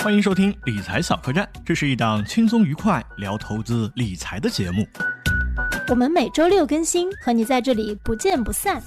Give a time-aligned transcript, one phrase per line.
[0.00, 4.86] 欢迎收听理财小客栈，这是一档轻松愉快聊投资理财的节目。
[5.88, 8.80] 我们每周六更新，和你在这里不见不散。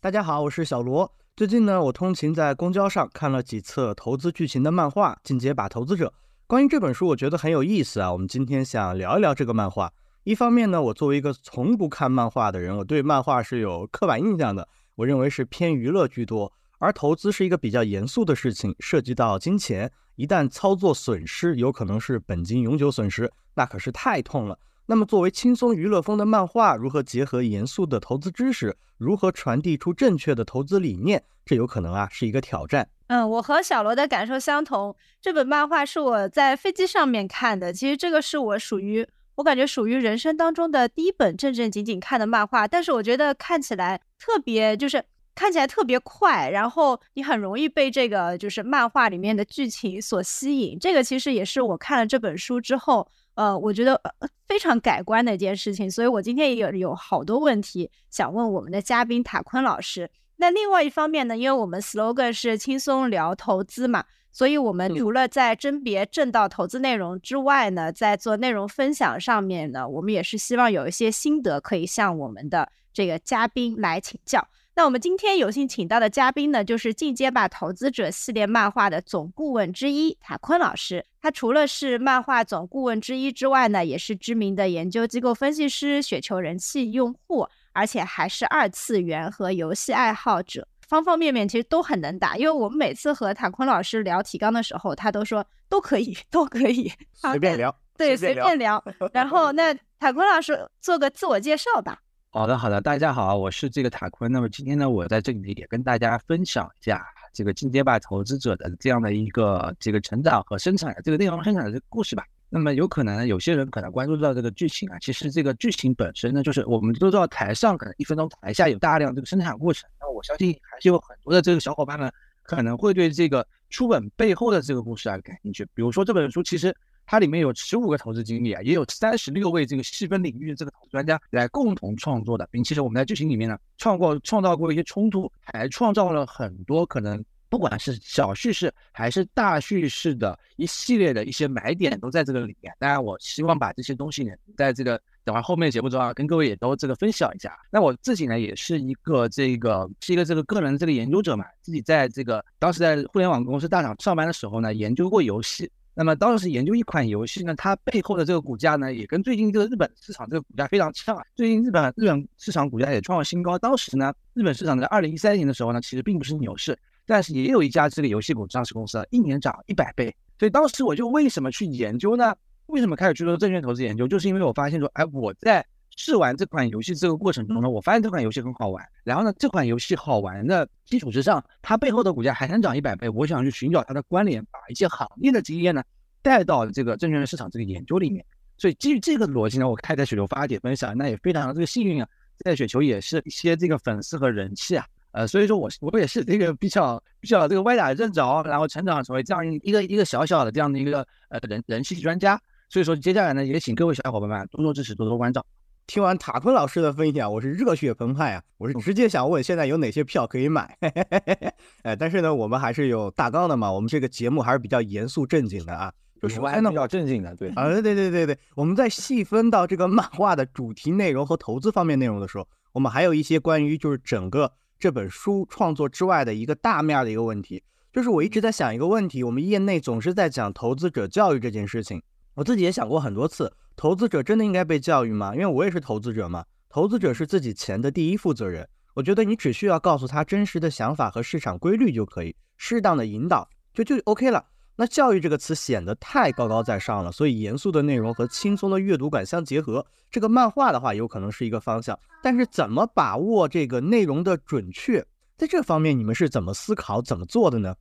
[0.00, 1.12] 大家好，我是小罗。
[1.34, 6.06] 最近呢，我通勤在公交上看了几册投资剧情的漫画《进阶吧投资者》。
[6.46, 8.12] 关于这本书，我觉得很有意思啊。
[8.12, 9.92] 我们今天想聊一聊这个漫画。
[10.22, 16.52] 一方面呢，我作为一个从不看漫画的人，我对漫画是有刻板印象的，我认为是偏娱乐居多。
[16.80, 24.58] 而投资是一个比较严肃的事情，涉及到金钱，一旦操作损失，有可能是本金永久损失，那可是太痛了。
[24.86, 32.88] 那么，作为轻松娱乐风的漫画，如何结合严肃的投资知识，如何传递出正确的投资理念，这有可能啊是一个挑战。
[33.08, 34.96] 嗯，我和小罗的感受相同。
[35.20, 45.04] 这本漫画是我在飞机上面看的，其实这个是我属于我感觉属于人生当中的第一本正正经经看的漫画，但是我觉得看起来特别就是。
[45.40, 50.78] 看起来特别快，然后你很容易被这个就是漫画里面的剧情所吸引。
[50.78, 53.98] 这个其实也是我看了这本书之后，呃，我觉得
[54.46, 55.90] 非常改观的一件事情。
[55.90, 60.10] 所以我今天也有有好多问题想问我们的嘉宾塔坤老师。
[60.36, 74.46] 那另外一方面呢，因为我们 slogan 是轻松聊投资嘛，所以我们除了在甄别正道投资内容之外呢，在做内容分享上面呢，我们也是希望有一些心得可以向我们的这个嘉宾来请教。
[74.76, 81.04] 那我们今天有幸请到的嘉宾呢，就是《进阶吧投资者》系列漫画的总顾问之一塔坤老师。
[81.20, 92.36] 他除了是漫画总顾问之一之外呢，也是知名的研究机构分析师、雪球人气用户，而且还是二次元和游戏爱好者，方方面面其实都很能打。
[92.36, 98.82] 因为我们每次和塔坤老师聊提纲的时候，他都说都可以，都可以，随便聊， 对，随便聊。
[99.12, 102.00] 然后那塔坤老师做个自我介绍吧。
[102.32, 104.30] 好的，好的，大家好，我是这个塔坤。
[104.30, 112.24] 那么今天呢，我在这里也跟大家分享一下这个进阶吧投资者的这样的一个这个成长和生产的这个内容生产的这个故事吧。
[112.48, 119.90] 那么有可能有些人可能关注到这个剧情啊，其实这个剧情本身呢，就是我们都知道台上可能一分钟，台下有大量这个生产过程。
[120.00, 122.12] 那我相信还是有很多的这个小伙伴们
[122.44, 125.64] 可能会对这个出本背后的这个故事啊感兴趣。
[125.74, 126.72] 比如说这本书其实。
[127.10, 142.72] 它里面有十五个投资经理啊，也有三十六位这个细分领域的这个专家来共同创作的，并且我们在剧情里面呢，创过创造过一些冲突，还创造了很多可能不管是小叙事还是大叙事的一系列的一些买点都在这个里面。
[142.78, 147.58] 当然，我希望把这些东西呢，在这个等会后面节目中啊，跟各位也都这个分享一下。
[147.72, 155.68] 那我自己呢，也是一个这个是一个这个个人这个研究者嘛，自己在这个当时在互联网公司大厂上班的时候呢，研究过游戏。
[156.00, 161.14] 那么当时研究一款游戏呢，它背后的这个股价呢，也跟最近这个日本市场这个股价非常像。
[161.36, 163.58] 最近日本日本市场股价也创了新高。
[163.58, 166.74] 当时呢，日本市场在二零一三年的时候呢，其实并不是牛市，
[167.04, 170.16] 但是也有一家这个游戏股上市公司啊一年涨一百倍。
[170.38, 172.34] 所以当时我就为什么去研究呢？
[172.68, 174.08] 为什么开始去做证券投资研究？
[174.08, 175.62] 就是因为我发现说，哎，我在
[176.02, 178.82] 试玩这款游戏这个过程中呢，我发现这款游戏很好玩。
[179.04, 183.06] 然后呢，这款游戏好玩的基础之上，它背后的股价还能涨一百倍。
[183.06, 185.82] 我想去寻找它的关联，把一些行业的经验呢
[186.22, 188.24] 带到这个证券市场这个研究里面。
[188.56, 202.40] 所以基于这个逻辑呢，我开在雪球发帖分享，那也非常的这个幸运啊，在雪球也是一些这个粉丝和人气啊，呃，所以说我我也是这个比较比较这个歪打正着，然后成长成为这样一个一个小小的这样的一个呃人人气专家。
[202.70, 205.44] 所以说接下来呢，也请各位小伙伴们多多支持，多多关照。
[205.90, 208.42] 听完塔坤老师的分享，我是热血澎湃啊！
[208.58, 210.78] 我是直接想问，现在有哪些票可以买？
[211.82, 215.92] 哎，但是呢，我们还是有大纲的嘛，我们这个节目还是比较严肃正经的啊。
[216.22, 232.00] 就是还比较正经的，对啊，对对对对，我们在细分到这个漫画的主题内容和投资方面内容的时候，我们还有一些关于就是整个这本书创作之外的一个大面的一个问题，就是我一直在想一个问题，我们业内总是在讲投资者教育这件事情，
[232.34, 233.52] 我自己也想过很多次。
[233.80, 235.32] 投资者真的应该被教育吗？
[235.34, 236.44] 因为我也是投资者嘛。
[236.68, 238.68] 投资者是自己钱的第一负责人。
[238.92, 244.44] 我觉得你只需要告诉他真实的想法和市场规律就可以，适当的引导就就 OK 了。
[244.76, 251.98] 那教育这个词显得太高高在上了，所以严肃的内容和轻松的阅读感相结合，这个漫画的话有可能是一个方向。
[252.22, 255.02] 但是怎么把握这个内容的准确，
[255.38, 257.74] 在这方面你们是怎么思考、怎么做的呢？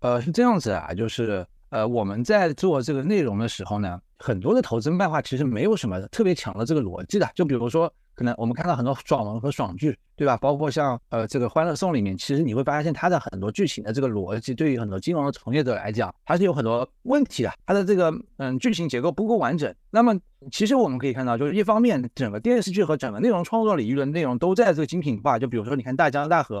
[0.00, 1.46] 呃，是这样子啊，就是
[1.76, 4.00] 呃我们在做这个内容的时候呢。
[4.18, 10.38] 很多的投资漫画其实没有什么特别强的这个逻辑的，就比如说，可能我们看到很多爽文和爽剧，对吧？
[10.38, 17.52] 包括像呃这个《欢乐颂》里面，其实你会发现它的很多剧情的这个逻辑，对于很多金融的从业者来讲，它是有很多问题的。
[17.66, 19.72] 它的这个嗯剧情结构不够完整。
[19.90, 20.18] 那么
[20.50, 25.38] 其实我们可以看到，就是一方面，整个电视剧和整个内容创作领域的内容都在这个精品化。
[25.38, 26.60] 就比如说，你看《大江大河》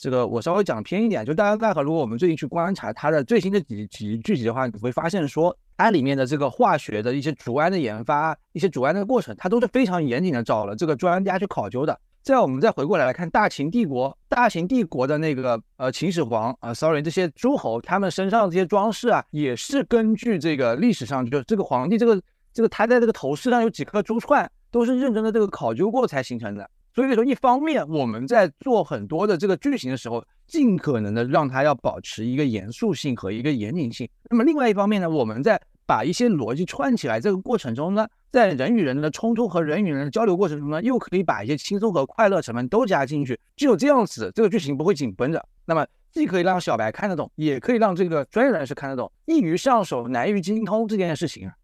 [0.00, 12.00] 这个我稍微讲偏一点，就大家奈何，如果我们最近去观察它的最新的几几剧集的话，你会发现说它里面的这个化学的一些主胺的研发、一些主胺的过程，它都是非常严谨的找了这个专家去考究的。
[12.22, 22.18] 再我们再回过来来看大秦帝国，大秦帝国的那个呃秦始皇啊，sorry，这些诸侯他们身上这些装饰啊，也是根据这个历史上就这个皇帝这个
[22.54, 26.70] 这个他在这个头饰上有几颗珠串，都是认真的这个考究过才形成的。
[26.94, 34.08] 所以说，一方面我们在做很多的这个剧情的时候，尽可能的让它要保持一个严肃性和一个严谨性。
[34.28, 43.38] 那么另外一方面呢，我们在把一些逻辑串起来这个过程中呢，在人与人的冲突和人与人的交流过程中呢，又可以把一些轻松和快乐成分都加进去。
[43.56, 45.44] 只有这样子，这个剧情不会紧绷着。
[45.64, 49.10] 那么既可以让小白看得懂，也可以让这个专业人士看得懂。
[49.26, 51.54] 易于上手，难于精通这件事情啊。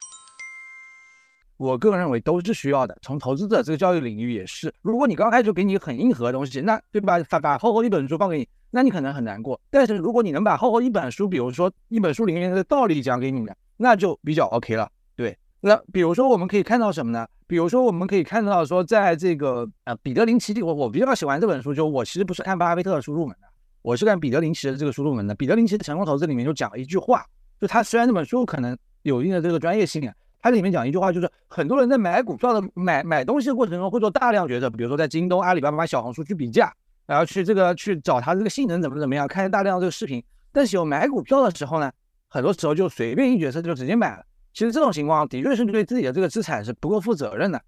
[1.57, 2.97] 我个人认为都是需要的。
[3.03, 7.19] 从投资者这个教育领域也是，如果你刚开始就给你很硬核的东西，那对吧？
[7.31, 9.61] 把把厚厚一本书放给你，那你可能很难过。
[9.71, 14.91] 但是如果你能把厚厚一本书，比如说一本书里面的道理讲给你们，那就比较 OK 了。
[15.15, 17.27] 对，那比如说我们可以看到什么呢？
[17.47, 23.47] 比如说我们可以看到说，在这个呃彼得林奇，我我比较喜欢这本书，就我其实不是看巴菲特的书入门的，
[23.83, 25.35] 我是看彼得林奇的这个书入门的。
[25.35, 27.25] 彼得林奇的成功投资里面就讲了一句话，
[27.61, 30.13] 就他虽然这本书可能有一定的这个专业性啊。
[30.41, 36.73] 它里面讲一句话，就是很多人在买股票的买买东西的过程中会做大量决策，比如说在京东、阿里巴巴、小红书去比价，
[37.05, 40.23] 然后去这个去找它这个性能怎么怎么样，看大量这个视频。
[40.53, 41.91] 但是有买股票的时候呢，
[42.29, 44.25] 很多时候就随便一决策就直接买了。
[44.53, 47.61] 其实这种情况的确是对自己的这个资产是不够负责任的，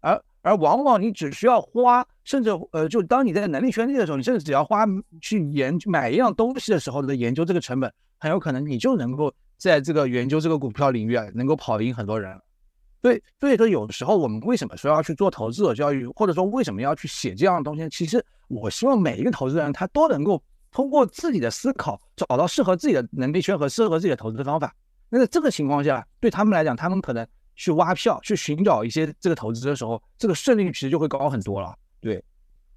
[0.00, 4.84] 而而往往你只需要花，甚至呃，就当你在能力圈内的时候，你甚至只要花
[5.20, 9.32] 去研买一样东西的时候的研究这个成本，很有可能你就能够。
[9.56, 12.40] 在这个研究这个股票领域啊，能够跑赢很多人。
[13.00, 17.88] 对，所以说有时候我们为什么说要去做投资者教育，或者说为什么要去写这样的东西？
[17.88, 20.42] 其实我希望每一个投资人他都能够
[20.72, 24.74] 通过自己的思考，找到适合自己的能力圈和适合自己的投资方法。
[25.08, 27.24] 那在这个情况下，对他们来讲，他们可能
[27.54, 31.74] 去挖票、去寻找一些这个投资的时候，这个胜率其实就会高很多了。
[32.00, 32.22] 对。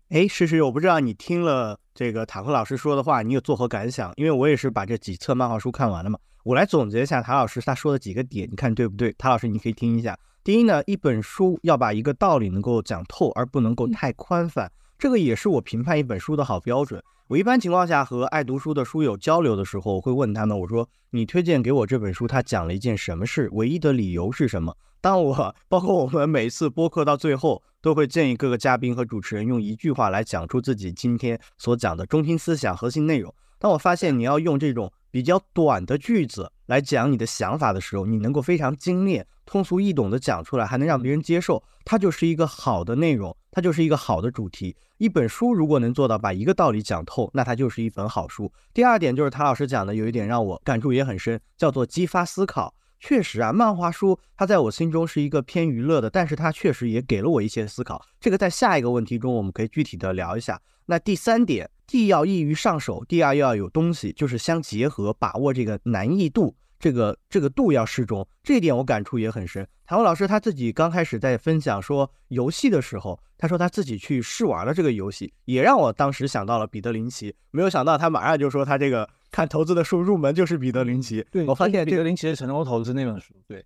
[0.09, 4.11] 哎，诗诗，我不知道你听了这个塔克老师说的话，你有作何感想？
[4.15, 9.13] 因为我也是把这几册漫画书看完了嘛，我来总结一下塔老师他说的几个点，你看对不对？
[9.17, 10.17] 塔老师，你可以听一下。
[10.43, 17.03] 第一呢，一本书要把一个道理能够讲透，而不能够太宽泛，这个也是我评判一本书的好标准。
[17.27, 23.49] 我一般情况下和爱读书的书友交流的时候，我会问他们，我说你推荐给我这本书，它讲了一件什么事？
[23.51, 24.75] 唯一的理由是什么？
[25.01, 33.31] 当我 包括我们每次播客到最后，都会建议各个嘉宾和主持人用一句话来讲出自己今天所讲的中心思想、核心内容。
[33.59, 44.75] 当我发现你要用这种比较短的句子来讲你的想法的时候，你能够非常精炼、通俗易懂的讲出来，还能让别人接受，它就是一个好的内容，它就是一个好的主题。
[44.97, 48.51] 一本书如果能做到把一个道理讲透，那它就是一本好书。
[48.73, 52.73] 第二点就是谭老师讲的，有一点让我感触也很深，叫做激发思考。
[52.99, 58.05] 确实啊，漫画书它在我心中是一个偏娱乐的，但是它确实也给了我一些思考。
[58.19, 60.61] 这个在下一个问题中我们可以具体的聊一下。
[60.85, 66.55] 那第三点，既要易于上手，第二又要有东西，就是相结合，把握这个难易度。
[66.77, 69.67] 这个这个度要适中，这一点我感触也很深。
[69.85, 77.35] 谭文老师他自己刚开始在分享说游戏的时候，他说他自己去试玩了这个游戏，也让我当时想到了彼得林奇。
[77.51, 81.25] 没有想到他马上就说他这个看投资的书入门就是彼得林奇。
[81.31, 83.65] 对我发现彼得林奇的成功投资那本书，对，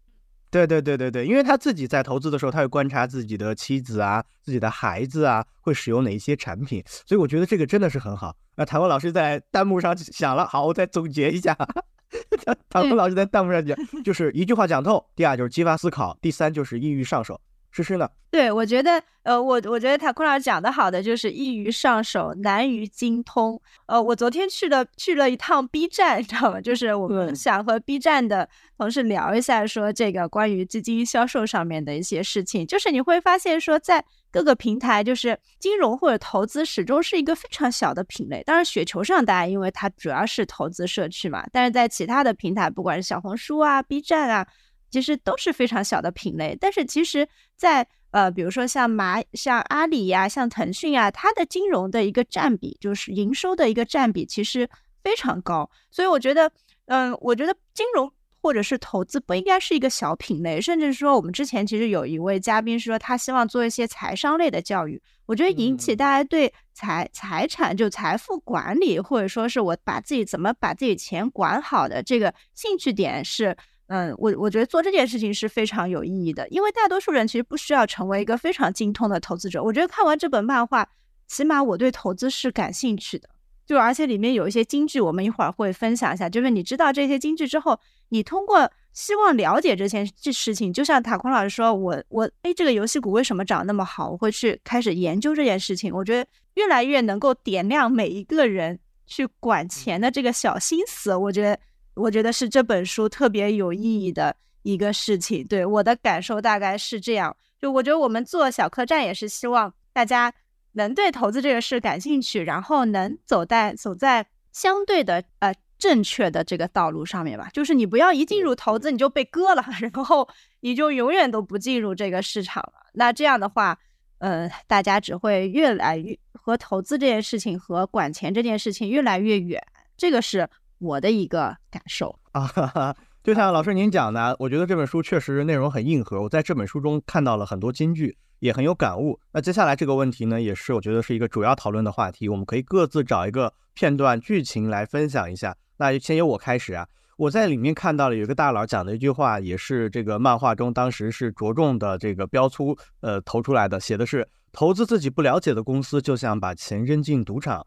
[0.53, 8.37] 对对对对对，因为他自己在投资的时候，他会观察自己的妻子啊、自己的孩子啊会使用哪一些产品，所以我觉得这个真的是很好。
[8.55, 11.57] 那谭文老师在弹幕上想了，好，我再总结一下。
[12.69, 15.03] 唐唐老师在弹幕上讲，就是一句话讲透。
[15.15, 17.41] 第二就是激发思考，第三就是易于上手。
[17.73, 18.07] 诗诗呢？
[18.29, 23.59] 对，我觉得，呃，我我觉得塔库老师讲的好的就是易于上手，难于精通。
[23.87, 26.61] 呃，我昨天去了去了一趟 B 站，你知道吗？
[26.61, 32.65] 就是我们想和 B 站的同事聊一下，说这个关于基金销售上面的一些事情。
[32.65, 38.43] 就是你会发现说，在各个平台，就是金融或者投资始终是一个非常小的品类。
[38.43, 44.47] 当然，雪球上大家因为它主要是投资社区嘛，但是在其他的平台，不管是小红书啊、B 站啊。
[44.93, 54.69] 其实都是非常小的品类，但是其实，在呃，比如说像蚂、像阿里呀、像腾讯呀，它的金融的一个占比，就是营收的一个占比，其实
[55.03, 55.67] 非常高。
[55.89, 56.51] 所以我觉得，
[56.85, 65.01] 嗯，我觉得金融或者是投资不应该是一个小品类，甚至说，我们之前其实有一位嘉宾说，他希望做一些财商类的教育。
[65.25, 73.57] 我觉得引起大家对财财产就财富管理，或者说是我把自己怎么把自己钱管好的这个兴趣点是。
[73.87, 79.61] 嗯，我我觉得做这件事情是非常有意义的，因为大多数人其实不需要成为一个非常精通的投资者。
[79.61, 80.87] 我觉得看完这本漫画，
[81.27, 83.29] 起码我对投资是感兴趣的。
[83.65, 86.27] 就而且里面有一些金句，我们一会儿会分享一下。
[86.27, 94.09] 就是你知道这些金句之后，你通过希望了解这件这事情，就像塔坤老师说，我我哎，这个游戏股为什么涨那么好？
[94.09, 95.93] 我会去开始研究这件事情。
[95.93, 101.15] 我觉得越来越能够点亮每一个人去管钱的这个小心思。
[101.15, 101.57] 我觉得，
[101.95, 105.45] 我觉得是这本书特别有意义的一个事情。
[105.45, 107.35] 对我的感受大概是这样。
[107.59, 110.33] 就我觉得我们做小客栈也是希望大家。
[110.75, 117.47] 能对投资这个事感兴趣，然后能走在走在相对的呃正确的这个道路上面吧。
[117.53, 120.27] 就是你不要一进入投资你就被割了， 然后
[120.61, 122.87] 你就永远都不进入这个市场了。
[122.93, 123.77] 那这样的话，
[124.17, 129.63] 呃，大家只会越来越和投资这件事情和管钱这件事情越来越远。
[129.95, 130.49] 这个是
[130.83, 132.93] 我的一个感受啊。
[133.23, 136.21] 就像老师您讲的，我觉得这本书确实内容很硬核。
[136.21, 138.17] 我在这本书中看到了很多金句。
[138.39, 139.17] 也很有感悟。
[139.31, 142.27] 那接下来这个问题呢，也是我觉得是一个主要讨论的话题。
[142.27, 145.55] 我们可以各自找一个片段剧情来分享一下。
[145.77, 146.85] 那先由我开始啊。
[147.15, 157.65] 我在里面看到了有一个大佬讲的一句话，也是这个漫画中当时是着重的这个标出，呃，投出来的，写的是投资自己不了解的公司，就像把钱扔进赌场。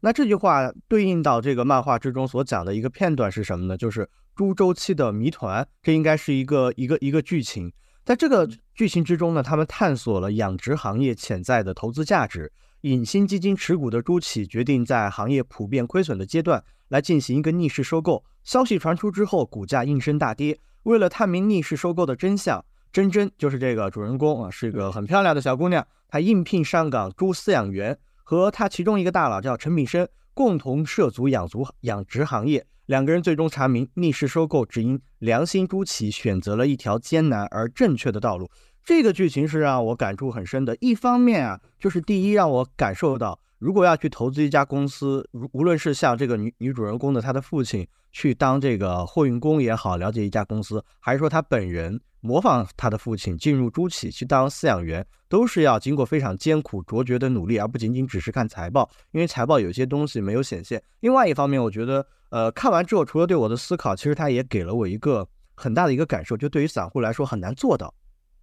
[0.00, 3.76] 那这句话对应到这个漫画之中所讲的一个片段是什么呢？
[3.76, 5.66] 就是猪周期的谜团。
[5.82, 7.72] 这应该是一个一个一个剧情。
[8.04, 12.52] 在这个剧情之中呢，他们探索了养殖行业潜在的投资价值。
[12.82, 18.24] 隐新基金持股的朱启决定在行业普遍亏损的阶段来进行一个逆势收购。
[18.44, 20.58] 消息传出之后，股价应声大跌。
[20.84, 25.84] 为了探明逆势收购的真相，珍珍就是这个主人公啊，是一个很漂亮的小姑娘。
[26.08, 27.98] 她应聘上岗猪饲养员，
[28.28, 32.66] 和他其中一个大佬叫陈炳生，共同涉足养足养殖行业。
[32.84, 38.50] 两个人最终查明，逆势收购只因良心朱启选择了一条艰难而正确的道路。
[38.84, 40.76] 这个剧情是让我感触很深的。
[40.78, 60.82] 一方面啊，就是第一让我感受到，如果要去投资一家公司，无无论是像这个女女主人公的她的父亲去当这个货运工也好，了解一家公司，还是说他本人模仿他的父亲进入猪企去当饲养员，都是要经过非常艰苦卓绝的努力，而不仅仅只是看财报，因为财报有些东西没有显现。
[61.00, 62.06] 另外一方面，我觉得。
[62.30, 67.94] 呃，看完之后，除了对我的思考，其实他也给了我一个很大的一个感受，就对于散户来说很难做到。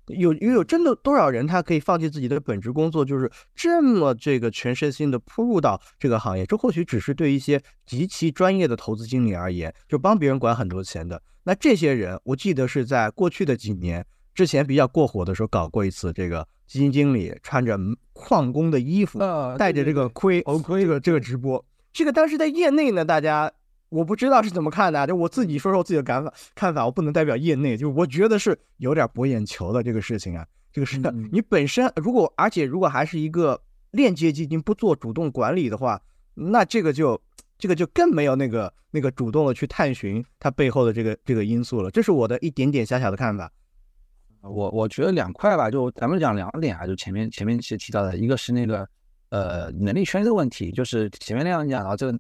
[0.08, 6.46] 有有有真的多少人他可以放弃自己的本职工作，就是这么这个全身心的扑入到这个行业？
[6.46, 11.22] 这或许只是对一些极其专业的投资经理而言，就帮别人管很多钱的。
[11.44, 17.78] 那这些人，我记得是在过去的几年之前比较过火的时候，搞过一次这个基金经理穿着
[18.14, 19.20] 矿工的衣服，
[19.58, 23.52] 带着这个盔，这个这个直播，这个当时在业内呢，大家。
[23.90, 30.98] 我不知道是怎么看的，就我自己说说我自己的感法看法，我不能代表业内，就我觉得是有点博眼球的这个事情啊，这个是
[31.32, 33.62] 你本身如果而且如果还是一个
[33.92, 36.02] 链接基金不做主动管理的话，
[36.34, 37.22] 那这个就
[37.58, 43.50] 这个就更没有那个那个主动的去探寻它背后的这个这个因素了，这是我的一点点小小的看法。
[44.42, 48.88] 我我觉得两块吧，就咱们讲两点啊，就前面前面其实提到的一个是那个
[49.30, 52.20] 呃能力圈的问题，就是前面那样讲到这个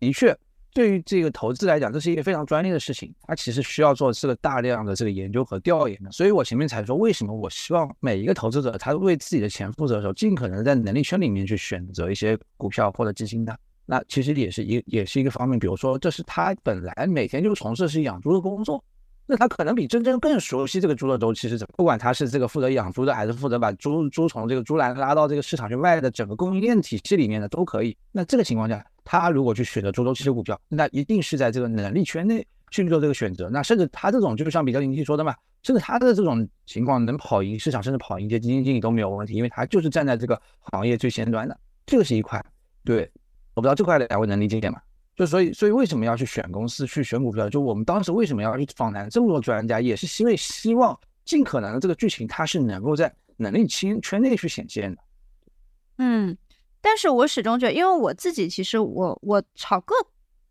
[0.00, 0.36] 的确。
[0.74, 6.10] 对于这个投资来讲，这是一个非常专业的事情，它其实需要做这个大量的这个研究和调研的。
[6.10, 13.56] 所以我前面才说，为什么我希望每一个投资者，他为自己的钱负责的时候，尽可能在能力圈里面去选择一些股票或者基金的。
[13.86, 15.56] 那其实也是一也是一个方面。
[15.56, 18.82] 比如说，这是他本来每天就从事是养猪的工作。
[19.26, 27.96] 那他可能比真正更熟悉这个猪的周期是怎么，不管他是这个负责养猪的，还是负责把猪猪从这个猪栏拉到这个市场去卖的整个供应链体系里面的都可以。
[28.10, 33.48] 那这个情况下，他如果去选择猪周期的股票，那一定是在这个能力圈内去做这个选择。
[33.50, 41.56] 那甚至他这种就像比较林奇说的嘛，甚至他的这种情况能跑赢市场，甚至跑赢一些基金经理都没有问题，因为他就是站在这个行业最先端的。
[41.86, 42.42] 这个是一块，
[42.82, 43.10] 对，
[43.54, 44.80] 我不知道这块两位能理解吗？
[45.16, 47.48] 就所以，所以为什么要去选公司、去选股票？
[47.48, 55.02] 就我们当时为什么要去访谈这么多专家，也是因为希望尽可能的这个剧情它是能够在能力圈圈内去显现的。
[55.98, 56.36] 嗯，
[56.84, 59.94] 但是我始终觉得，因为我自己其实我我炒个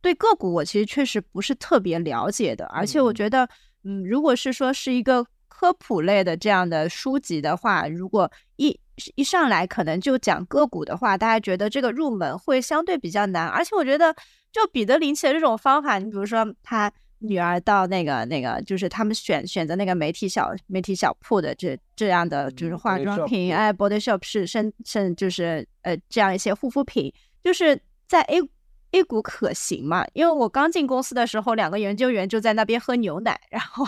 [0.01, 3.47] 对个股，我其实确实不是特别了解的，而且我觉得，
[3.83, 8.79] 嗯，如果是说是一个科普类的这样的书籍的话，如果一
[9.15, 14.15] 一上来可能就讲个股的话，大家觉得这个入门会相对比较难，而且我觉得。
[14.53, 27.13] 就彼得林奇的这种方法，你比如说他女儿到那个那个，就是他们选选择那个媒体小媒体小铺的这这样的就是化妆品，哎，Body Shop 是甚甚就是呃这样一些护肤品，
[27.43, 28.41] 就是在 A
[28.91, 30.05] A 股可行嘛？
[30.13, 33.87] 因为我刚进公司的时候，两个研究员就在那边喝牛奶，然后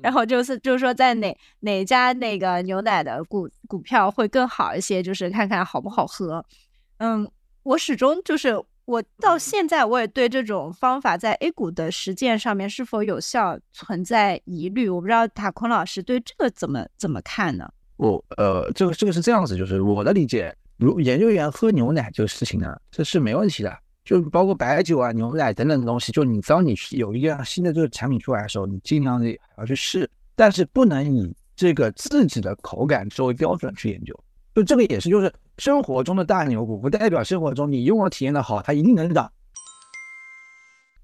[0.00, 6.46] 然后就是就是说在哪哪家那个牛奶的股股票会更好一些，就是看看好不好喝，
[6.98, 7.30] 嗯。
[7.62, 8.58] 我始终就是
[8.90, 14.88] 我到现在我也对这种方法在 A 股的实践上面是否有效存在疑虑。
[14.88, 17.70] 我不知道塔坤老师对这个怎么怎么看呢？
[17.98, 23.72] 我呃，这个这个是这样子，就是我的理解，如研究员喝牛奶这个事情呢，这是没问题的，
[24.04, 34.18] 就包括白酒啊、牛奶等等的东西，就你当你有一样新的这个产品出来的时候，你尽量的要去试，但是不能以这个自己的口感作为标准去研究。
[34.54, 39.30] 就这个也是，就是生活中的大牛股，不代表生活中你用了体验的好，它一定能涨。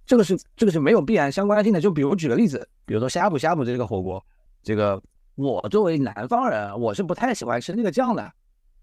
[0.05, 1.81] 这个是这个是没有必然相关性的。
[1.81, 4.25] 就比如举个例子，比如说呷哺呷哺这个火锅，
[4.63, 5.03] 这个
[5.35, 8.33] 我作为南方人，我是不太喜欢吃那个酱的，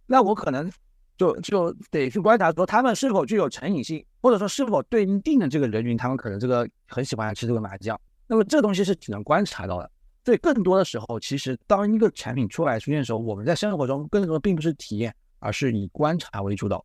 [0.06, 0.70] 那我可能
[1.18, 8.00] 就就得去观察说他们是否具有成瘾性，或者说是否对应定的这个人群，他们可能这个很喜欢吃这个麻酱。
[8.28, 9.90] 那么这东西是只能观察到的。
[10.26, 16.84] 所以更多的时候，其实当一个产品出来出现的时候，我们在生活中更多的并不是体验，而是以观察为主导。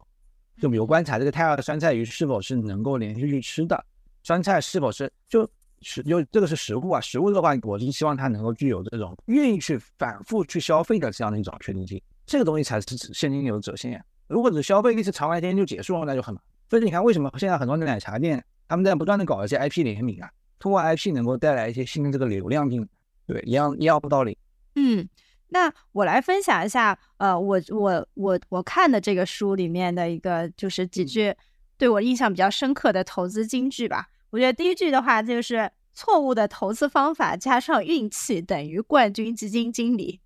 [0.60, 3.84] 就比如观察这个太阳酸菜鱼是否是能够连续去吃的，
[4.24, 5.48] 酸菜是否是就
[5.82, 12.02] 食就这个是食物啊，食物的话，我是希望它能够具有这种愿意去反复去消费的这样的一种确定性。
[12.26, 14.04] 这个东西才是现金流的折现。
[14.26, 16.46] 如果只消费一次长白天就结束了，那就很麻烦。
[16.68, 20.28] 所以你看，为什么现在很多奶茶店他们在不断的搞一些 IP 联名啊，
[20.58, 22.88] 通过 IP 能够带来一些新的这个流量进来。
[23.28, 24.38] 对，一样一样不道理。
[24.74, 25.06] 嗯，
[25.48, 31.34] 那我来分享一下，呃，我我我我看的这个书里面的一个就是几句
[31.76, 34.08] 对我印象比较深刻的投资金句吧。
[34.30, 40.20] 我觉得第一句的话就是错误的投资方法加上运气等于冠军基金经理。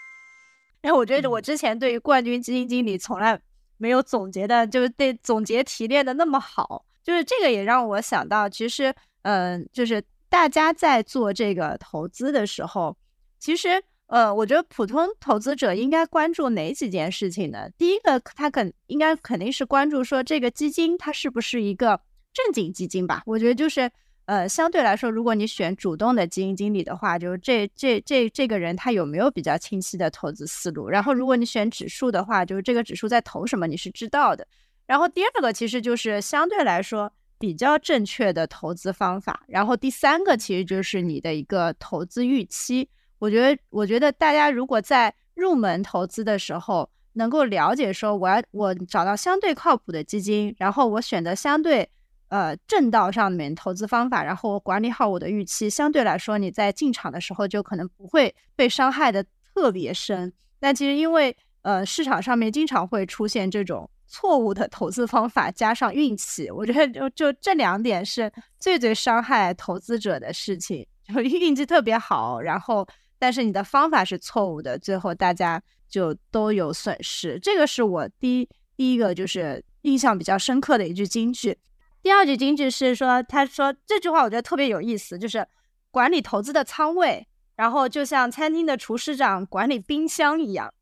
[0.82, 3.40] 然后我觉得我之前对于冠军基金经理从来
[3.78, 6.84] 没有总结的，就是对总结提炼的那么好。
[7.02, 10.04] 就是这个也让我想到，其实，嗯，就是。
[10.30, 12.96] 大家在做这个投资的时候，
[13.38, 17.68] 其实，呃，我觉得普通投资者应该关注哪几件事情呢？
[17.78, 22.00] 第一个，他肯应该肯定是关注说这个基金它是不是一个
[22.32, 23.22] 正经基金吧？
[23.26, 23.90] 我觉得就是，
[24.26, 30.88] 呃，相对来说，如果你选主动的基金经理的话，就是这这这这个人他有没有比较清晰的投资思路？
[30.88, 34.46] 然后，如果你选指数的话，就是这个指数在投什么，你是知道的。
[34.86, 37.12] 然后第二个，其实就是相对来说。
[37.38, 42.88] 比较正确的投资方法，然后第三个其实就是你的一个投资预期。
[43.18, 51.88] 我觉得，我觉得大家如果在入门投资的时候，能够了解说，我要我找到相对靠谱的基金，然后我选择相对
[52.28, 59.24] 呃正道上面投资方法，然后我管理好我的预期，相对来说你在进场的时候就可能不会被伤害的
[59.54, 60.32] 特别深。
[60.58, 63.88] 但其实因为呃市场上面经常会出现这种。
[64.08, 70.84] 错误的投资方法加上运气，我觉得就就这两点是最最伤害投资者的事情。
[71.06, 72.86] 就运气特别好，然后
[73.18, 77.38] 但是你的方法是错误的，最后大家就都有损失。
[77.38, 81.56] 这个是我第一第一个就是印象比较深刻的一句金句。
[82.02, 85.46] 第二句金句是说，他说这句话我觉得特别有意思，就是
[85.90, 90.72] 管理投资的仓位，然后就像餐厅的厨师长管理冰箱一样。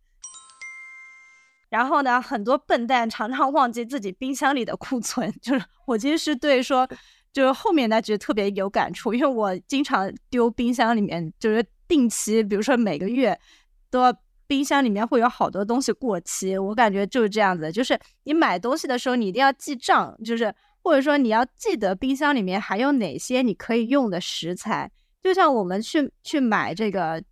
[1.77, 5.31] 然后呢，很多笨蛋常常忘记自己冰箱里的库存。
[5.43, 6.89] 就是我其实是对说，
[7.35, 13.39] 就是后面那句特别有感触，因为我经常丢冰箱里面，就是定期，比如说每个月，
[13.91, 14.01] 都
[14.47, 16.57] 冰箱里面会有好多东西过期。
[16.57, 24.91] 我感觉就是这样子，就是你买东西的时候，你一定要记账，就是或者说你要记得冰箱里面还有哪些你可以用的食材。
[25.23, 27.23] 就像我们去去买这个。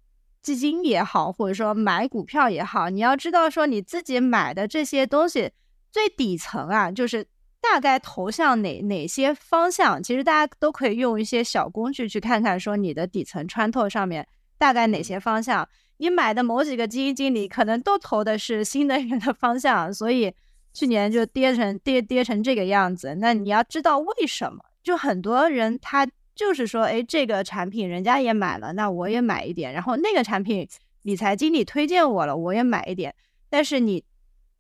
[0.45, 5.51] 基金也好，或者说买股票也好，你要知道说你自己买的这些东西
[5.91, 7.27] 最底层啊，就是
[7.63, 10.03] 大概投向哪哪些方向。
[10.03, 14.29] 其实大家都可以用一些小工具去看看，说你的底层穿透上面
[14.59, 15.67] 大概哪些方向。
[15.97, 20.35] 你买的某几个基金经理可能都投的是新能源的 方向，所以
[20.75, 23.15] 去年就跌成跌跌成这个样子。
[23.19, 24.63] 那你要知道为什么？
[24.83, 26.07] 就很多人他。
[26.35, 29.73] 就是说，哎，这个产品人家也买了，那我也买一点。
[29.73, 30.69] 然后那个产品
[31.03, 33.15] 理财经理推荐我了，我也买一点。
[33.49, 34.05] 但是你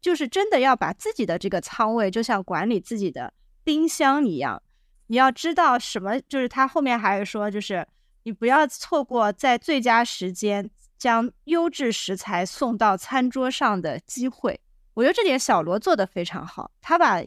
[0.00, 3.32] 就是真的要把自己的这个仓位，就像管理自己的
[3.64, 4.62] 冰箱一样，
[5.08, 6.20] 你要知道什么。
[6.20, 7.84] 就是他后面还是说，就是
[8.22, 14.60] 你不要错过在最佳时间将优质食材送到餐桌上的机会。
[14.94, 17.20] 我觉得这点小罗做的非常好，他把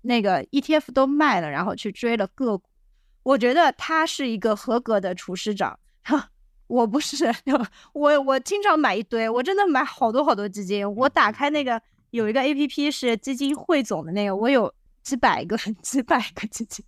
[0.00, 2.64] 那个 ETF 都卖了，然后去追了个股。
[3.22, 5.78] 我觉得他是一个合格的厨师长，
[6.66, 7.32] 我不是，
[7.92, 10.90] 我我经常买一堆，我真的买好多好多基金。
[10.94, 11.80] 我打开那个
[12.10, 16.84] 有一个 A P P 是基金汇总的那个，我有几百个 几百个基金。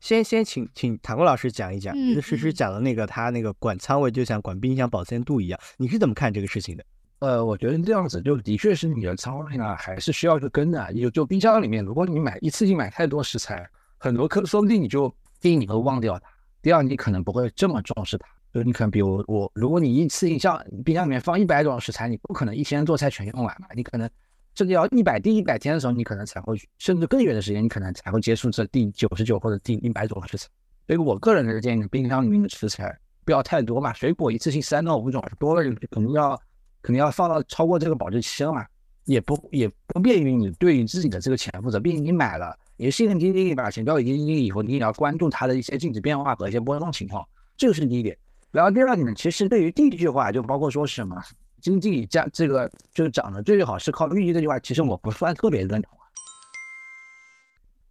[0.00, 6.84] 先先请请唐国老师讲一讲，实实讲的那个他那个管仓位就像管冰箱保鲜度一样，你是怎么看这个事情的？
[7.20, 10.92] 呃，我觉得这样子就的确是你的仓位呢，还是需要去跟的。
[10.94, 13.64] 就就冰箱里面，如果你买一次性买太多食材，
[13.98, 16.26] 很多客说不定你就第一你会忘掉它，
[16.62, 18.26] 第二你可能不会这么重视它。
[18.54, 24.08] 就是你可能比如我，如果你一次性像冰箱里面放一百种食材，你不可能一天做菜全用完嘛，你可能
[24.54, 30.48] 甚至要一百第一百天的时候，你可能才会甚至更远的时间，你可能才会接触这第九十九或者第一百种食材。
[30.86, 36.40] 所以我个人的建议，冰箱里面的食材不要太多嘛，水果一次性三到五种多了，可能要。
[36.84, 38.66] 肯定要放到超过这个保质期了嘛，
[39.04, 41.78] 也不也不便于你对你自己的这个钱负责。
[41.78, 47.24] 毕竟你买了，你信任基金经理把钱交给基金经理以后，你也要关注它的一些净值变化和一些波动情况，
[47.56, 48.18] 这个是第一点。
[48.50, 51.16] 然后第二点呢，其实对于第一句话，就包括说什么
[51.60, 55.96] 基金经济加这个就是涨的最好是靠预期这句话，其实我不算特别认同。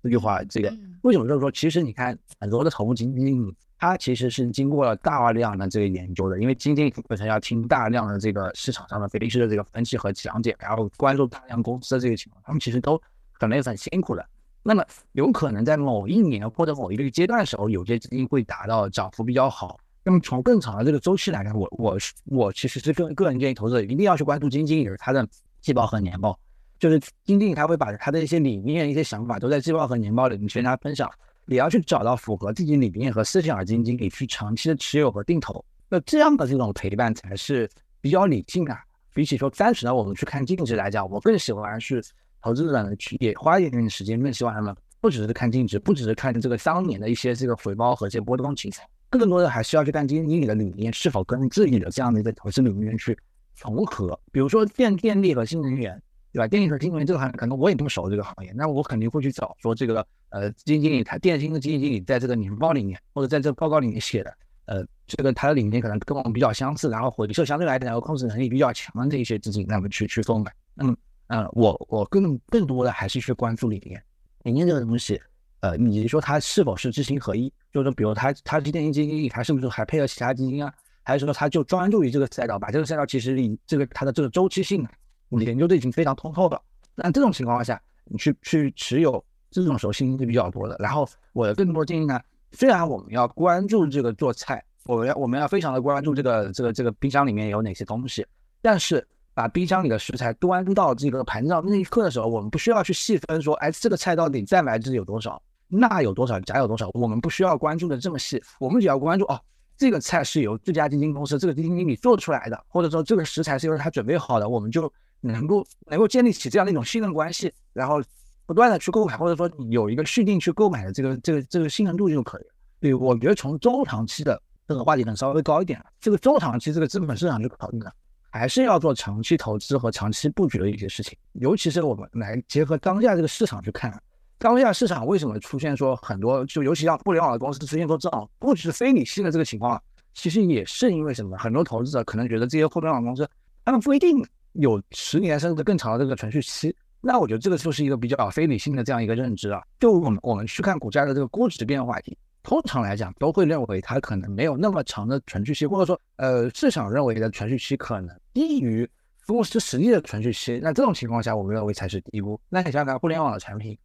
[0.04, 0.70] 这句话，这个
[1.04, 3.56] 为什么就是说，其实你看很多的头部基金经理。
[3.80, 13.02] 他其实是经过了大量的这个研究的，因为基金经理本身要听大量的这个市场上的分析师的这个分析和讲解，然后关注大量公司的这个情况，他们其实都
[13.32, 14.24] 很累很辛苦的。
[14.64, 19.80] 那么有可能在某一年或者某一个阶段的时候，有些基金会达到涨幅比较好。
[20.04, 25.28] 那么从更长的这个周期来看，我我我其实是个个人建议，投资者一定要去关注基金经理他的
[25.62, 26.40] 季报和年报，
[26.80, 31.10] 就是基金经理他会把他的一些理念、一些想法都在季报和年报里面跟大家分享。
[31.48, 37.70] 也要去找到符合自己理念和思想的基金经理去长期的持有和定投，那这样的这种陪伴才是
[38.00, 38.78] 比较理性的。
[39.14, 42.02] 比起说单纯的我们去看净值来讲，我更喜欢是
[42.42, 53.18] 投资者呢去也花一点点时间，更希望他们不只是看净值，不只是看这个当年的一些这个回报和这些波动情况，更多的还是要去看基金经理的理念是否跟自己的这样的一个投资理念去
[53.56, 54.20] 重合。
[54.32, 56.02] 比如说电电力和新能源。
[56.34, 56.48] 对吧？
[56.48, 70.50] 电力和新能源这个行业可能我也不熟这个行业，那我肯定会去找说这个呃基金经理，他电信的基金经理在这个年报里面或者在这个报告里面写的，呃，这个他的理念可能跟我们比较相似，然后回撤相对来讲控制能力比较强的这一些资金，那么去去购买。
[70.74, 70.96] 那么，
[71.32, 74.04] 呃，我我更更多的还是去关注理念，
[74.44, 75.18] 理念这个东西，
[75.62, 77.48] 呃，你说它是否是知行合一？
[77.72, 80.74] 就是说，比如他他是电信基金经理，他是不是还配合其他基金啊？
[81.04, 84.86] 还是说他就专注于这个赛道，把这个赛道其实你这个它的这个周期性。
[85.34, 86.62] 你研究的已经非常通透了，
[86.94, 90.76] 那这种情况下，你去去持有这种时候信心是比较多的。
[90.78, 92.20] 然后我的更多建议呢，
[92.52, 98.28] 虽然我们要关注这个做菜，我们要我们要非常的关注这个这个这个冰箱里面有哪些东西，
[98.62, 99.08] 但是
[99.42, 109.40] 把冰箱里的食材端到这个盘子上那一刻的时候，我们不需要去细分说，哎，这个菜到底蛋白质有多少，钠有多少，钾有多少，我们不需要关注的这么细，我们只要关注哦。
[109.78, 114.92] 这个菜是由这家基金公司这个基金经理做出来的，或者说这个食材是由他准备好的，我们就。
[115.24, 118.02] 能够能够建立起这样的一种信任关系，然后
[118.48, 122.50] 不断的去购买，或者说有一个续订去购买的这个这个这个信任度就可以了。
[122.80, 127.92] 对，我觉得从中长期的这个话题可能稍微高一点，这个中长期这个资本市场去考虑呢，
[128.32, 131.16] 还是要做长期投资和长期布局的一些事情。
[131.34, 134.02] 尤其是我们来结合当下这个市场去看，
[134.40, 139.80] 当下市场为什么出现说很多就尤其像互联网的公司出现说这种估值非理性的这个情况，
[140.16, 141.38] 其实也是因为什么？
[141.38, 143.30] 很多投资者可能觉得这些互联网公司
[143.64, 144.26] 他们不一定。
[144.56, 149.64] 有十年甚至更长的这个存续期，那我觉得这个就是一个比较非理性的这样一个认知啊。
[149.80, 151.98] 就我们我们去看股价的这个估值变化，
[152.44, 158.90] 通常来讲都会认为它可能没有那么长的存续期，或者说呃市场认为的存续期可能低于
[159.26, 160.60] 公司实际的存续期。
[160.62, 162.40] 那这种情况下，我们认为才是低估。
[162.50, 163.78] 那你想想看，互联网的产品，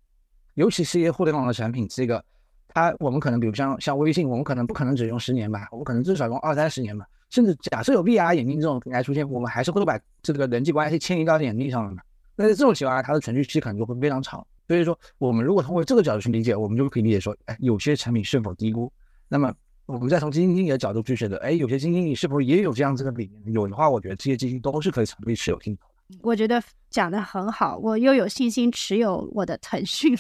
[0.55, 2.25] 尤其是一些互联网的产品，这个
[2.69, 7.07] 它我们可能比如像像微信，我们可能不可能只用十年吧，我们可能至少用二三十年吧。
[7.31, 12.03] 甚至假设有 VR 眼镜这种平台出现，我们还是会把这个人际关系迁移到眼镜上的。
[12.37, 14.47] 那在这种情况下，它的存续期可能就会非常长。
[14.69, 18.93] 所以说，我们如果通过这个角度去理解，我们就可以理解说，哎，有些产品是否低估？
[19.29, 19.53] 那么，
[19.87, 23.55] 我们再从基金经理的角度去选择，哎，有些基金经理是不是也有这样子的理念？
[23.55, 26.19] 有的话，我觉得这些基金都是可以长期持有定投的。
[26.23, 30.19] 我觉得讲的很好，我又有信心持有我的腾讯。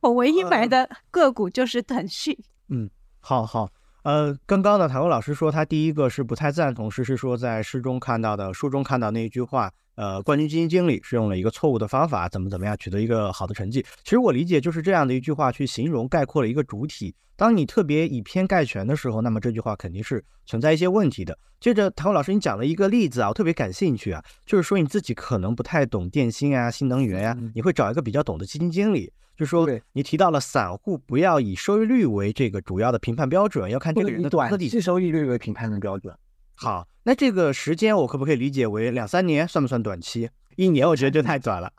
[0.00, 2.36] 我唯一买的个股就是腾讯。
[2.68, 3.68] 嗯，好好。
[4.04, 13.84] 呃，刚刚呢，谭文老师说他第一个是不太赞同，是是说在诗中看到的，书中看到那一句话，呃，冠军基金经理是用了一个错误的方法，怎么怎么样取得一个好的成绩。
[14.04, 17.12] 其实我理解就是这样的一句话去形容概括了一个主体。
[17.34, 21.36] 当你特别以偏概全的时候，那么这句话肯定是存在一些问题的。
[21.58, 29.12] 接着，谭文老师你讲了一个例子啊，我特别感兴趣啊，就是说你自己可能不太懂电芯啊、新能源呀，你会找一个比较懂的基金经理。
[29.36, 36.14] 就说你提到了散户不要以收益率为这个主要的评判标准，要看这个人的短期收益率为评判的标准。
[36.60, 40.28] 好，那这个时间我可不可以理解为两三年，算不算短期？
[40.56, 41.72] 一年我觉得就太短了。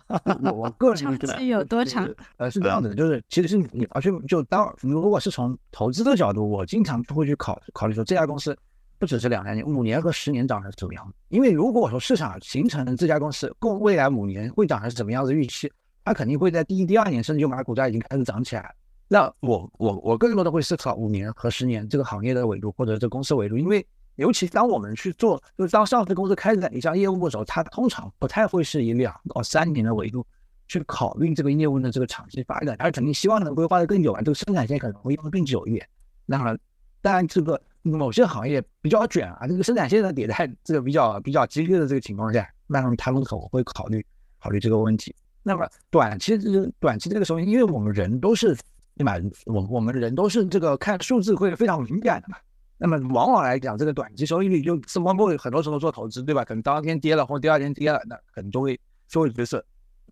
[0.53, 2.09] 我个人长期有多长？
[2.37, 8.57] 呃，是这样的，就是其实是你而且就当如果是从投资的角度，我经常会去考考虑说这家公司
[8.97, 11.13] 不只是两三年，五年和十年长成怎么样子。
[11.27, 15.69] 因为如果说市场形成这家公司共未来五年会长成怎么样的预期，
[16.05, 18.69] 它肯定会在第一、第二年甚至就把股价已经开始涨起来了。
[19.09, 23.85] 那我我我更多的会思考五年和十年这个行业的维度或者这公司维度，因为
[24.19, 30.25] 尤其当我们去做，就是当上市公司开展一项业务的时候，它通常不太会是以两到三年的维度
[30.67, 35.87] 去考虑这个业务的这个长期发展，它肯定希望能规划的更久啊，这个生产线可能会用的更久一点。
[36.25, 36.57] 那
[37.01, 37.59] 当然这个。
[37.81, 44.05] 某些行业比较卷啊，这个生产线的迭代这个比较比较激烈的这个情况下，那么他们可能会考虑
[44.37, 45.15] 考虑这个问题。
[45.43, 48.53] 那么短期这个短期这个时候，因为我们人都是
[48.97, 49.15] 对吧？
[49.45, 52.35] 我我们人都是这个看数字会非常敏感的嘛。
[52.81, 56.43] 那么往往来讲，这个短期收益率就是包括很多时候做投资对吧？
[56.45, 59.63] 可能当天跌了或第二天跌了，那可能就会就会止损。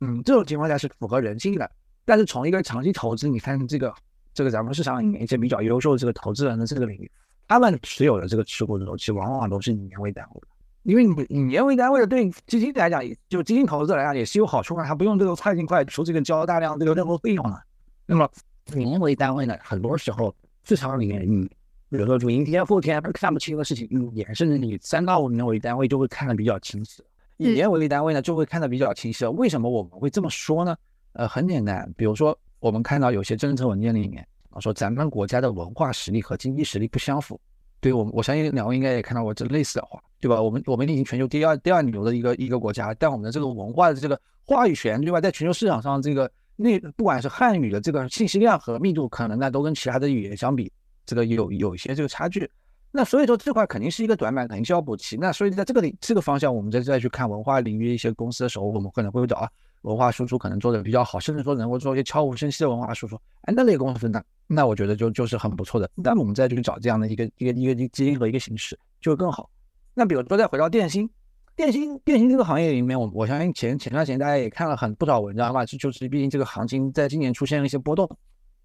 [0.01, 1.71] 嗯，这种情况下是符合人性的。
[2.05, 3.93] 但是从一个长期投资，你看这个
[4.33, 7.09] 这个咱们市场里面一些比较优秀的这个投资人的这个领域。
[7.47, 10.47] 他们持有的这个持股的周期往往都是以年为单位的，
[10.83, 17.63] 因为你以年为单位的对基金来讲，就基金投资来讲也是有好处的，它不用这个快进快出，这个交大量这个任何费用了。
[18.05, 18.29] 那么
[18.75, 21.49] 以年为单位呢，很多时候市场里面，嗯，
[21.89, 27.03] 比如说明天、后天看不清的事情，一年甚至你三到五年为单位就会看得比较清晰。
[27.37, 29.25] 以年为单位呢，就会看得比较清晰。
[29.25, 30.75] 为什么我们会这么说呢？
[31.13, 34.25] 呃，很简单，比如说我们看到有些政策文件里面。
[34.59, 37.39] 说咱们国家的文化实力和经济实力不相符，
[37.79, 40.41] 对我我相信两位应该也看到过这类似的话，对吧？
[40.41, 45.21] 我们我们已经全球第二第二牛的一个一个国家，但我们的这个文化的这个话语权，对吧？
[45.21, 50.71] 在全球市场上，这个内不管是汉语的这个信息量和密度，可能呢都跟其他的语言相比，
[51.07, 52.47] 这个有有一些这个差距。
[52.91, 55.17] 那所以说这块肯定是一个短板，肯定是要补齐。
[55.17, 59.49] 那所以在这个里这个方向，我们再再去看文化领域一些公司的时候，我们可能会找啊。
[59.83, 65.89] 文化输出可能做的比较好，甚至说能够做一些悄无声息的文化输出，哎，那类公司呢，那我觉得就就是很不错的。
[65.95, 69.49] 那我们再去找这样的一个一个一个基因和一个形式，就会更好。
[69.93, 71.09] 那比如说再回到电信，
[71.55, 78.09] 电信电信这个行业里面，我我相信前前段时间大家也看了很不少文章吧，就就是毕竟这个行情在今年出现了一些波动。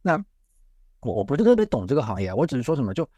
[0.00, 0.18] 那
[1.02, 3.08] 我我不是特别懂这个行业，我只是说什么就。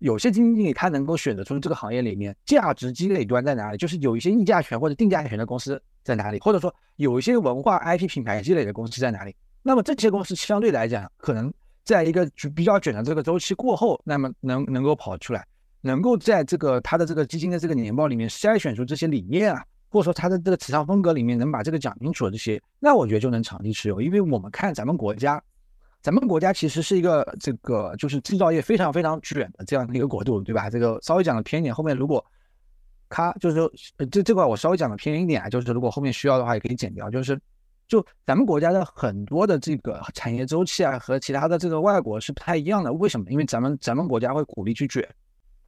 [0.00, 9.34] 有些基金经理他能够选择出这个行业里面价值积累端在哪里，就是有一些溢价权或者定价权的公司在哪里，或者说有一些文化 IP 品牌积累的公司在哪里。
[9.60, 12.24] 那么这些公司相对来讲，可能在一个
[12.54, 15.44] 比较卷的这个周期过后，那么能能够跑出来，
[15.80, 25.42] 能够在这个他的这个基金的这个年报里面筛选出这些理念啊，或者说他的这个持仓风格里面能把这个讲清楚的这些，那我觉得就能长期持有，因为我们看咱们国家。
[26.00, 30.70] 咱们国家其实是一个这个就是制造业非常非常卷的这样的一个国度，对吧？
[30.70, 32.24] 这个稍微讲的偏一点，后面如果
[33.08, 33.70] 咔就是说
[34.10, 37.10] 这这块我稍微讲的偏一点啊，就是如果后面需要的话也可以剪掉。
[37.10, 37.38] 就是
[37.88, 42.92] 就咱们国家的很多的这个产业周期啊，和其他的这个外国是不太一样的。
[42.92, 43.28] 为什么？
[43.30, 45.06] 因为咱们咱们国家会鼓励去卷。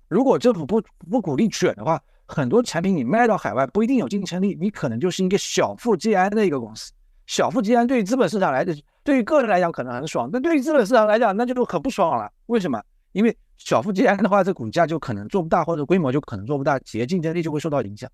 [0.06, 6.92] 如果政府不不鼓励卷的话，很多产品你卖到海外不一定有竞争力，你可能就是一个小富即安的一个公司。
[7.26, 8.76] 小富即安对于资本市场来讲。
[9.02, 12.30] 对于个人来讲可能很爽，但对于资本市场来讲那就很不爽了。
[12.46, 12.82] 为什么？
[13.12, 18.08] 因为小富即安的话，这股价就可能做不大，或者规模就可能做不大，企业竞争力就会受到影响。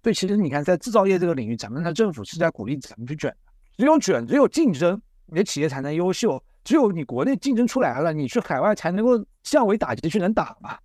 [0.00, 3.34] 对，其实你看，在制造业这个领域，咱们的政府是在鼓励咱们去卷，
[3.76, 6.42] 只有卷，只有竞争，你的企业才能优秀。
[6.64, 10.76] 只有你国内竞争出来了，你去海外才能够降维打击，去能打嘛。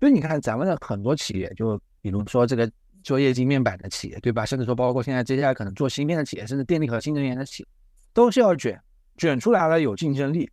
[0.00, 2.70] 所以你看，咱们的很多企业，就比如说这个
[3.02, 4.44] 做液晶面板的企业，对吧？
[4.44, 7.68] 甚至说包括现在接下来可能做芯片的企业，甚至电力和新能源的企业，
[8.12, 8.80] 都是要卷。
[9.16, 10.50] 卷出来了有竞争力，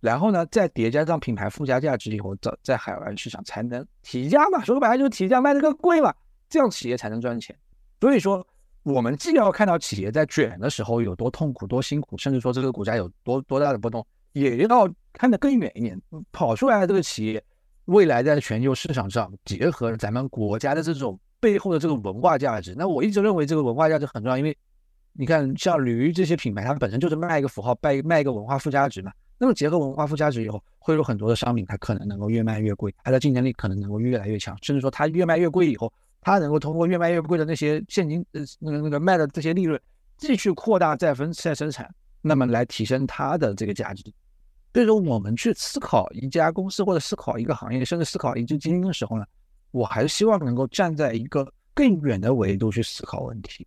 [0.00, 6.14] 然后呢，再叠加上品牌附加价值以后，在在海外市场才能提价嘛，说白了就是提价卖的更贵嘛，
[6.48, 7.54] 这样企业才能赚钱。
[8.00, 8.46] 所以说，
[8.82, 16.00] 我们既要看到企业在卷的时候有多痛苦、多辛苦，甚至说这个股价有多多大的波动，也要看得更远一点，
[16.32, 17.44] 跑出来的这个企业
[17.84, 22.74] 未来在全球市场上结合咱们国家的这种背后的这个文化价值。
[22.78, 24.56] 那我一直认为这个文化价值很重要，因为。
[25.20, 29.12] 你看，像驴这些品牌，它本身就是卖一个符号，卖卖一个文化附加值嘛。
[29.36, 39.78] 那么结合文化附加值以后，会有很多的商品，它可能能够越卖越贵，它的竞争力可能能够越来越强，甚至说它越卖越贵以后，它能够通过越卖越贵的那些现金呃那个那个卖的这些利润，
[40.16, 41.86] 继续扩大再分再生产，
[42.22, 44.02] 那么来提升它的这个价值。
[44.72, 49.26] 所以说，我们去思考一家公司或者思考一个行业，甚至思考一只基金的时候呢，
[49.70, 53.66] 我还是希望能够站在一个更远的维度去思考问题。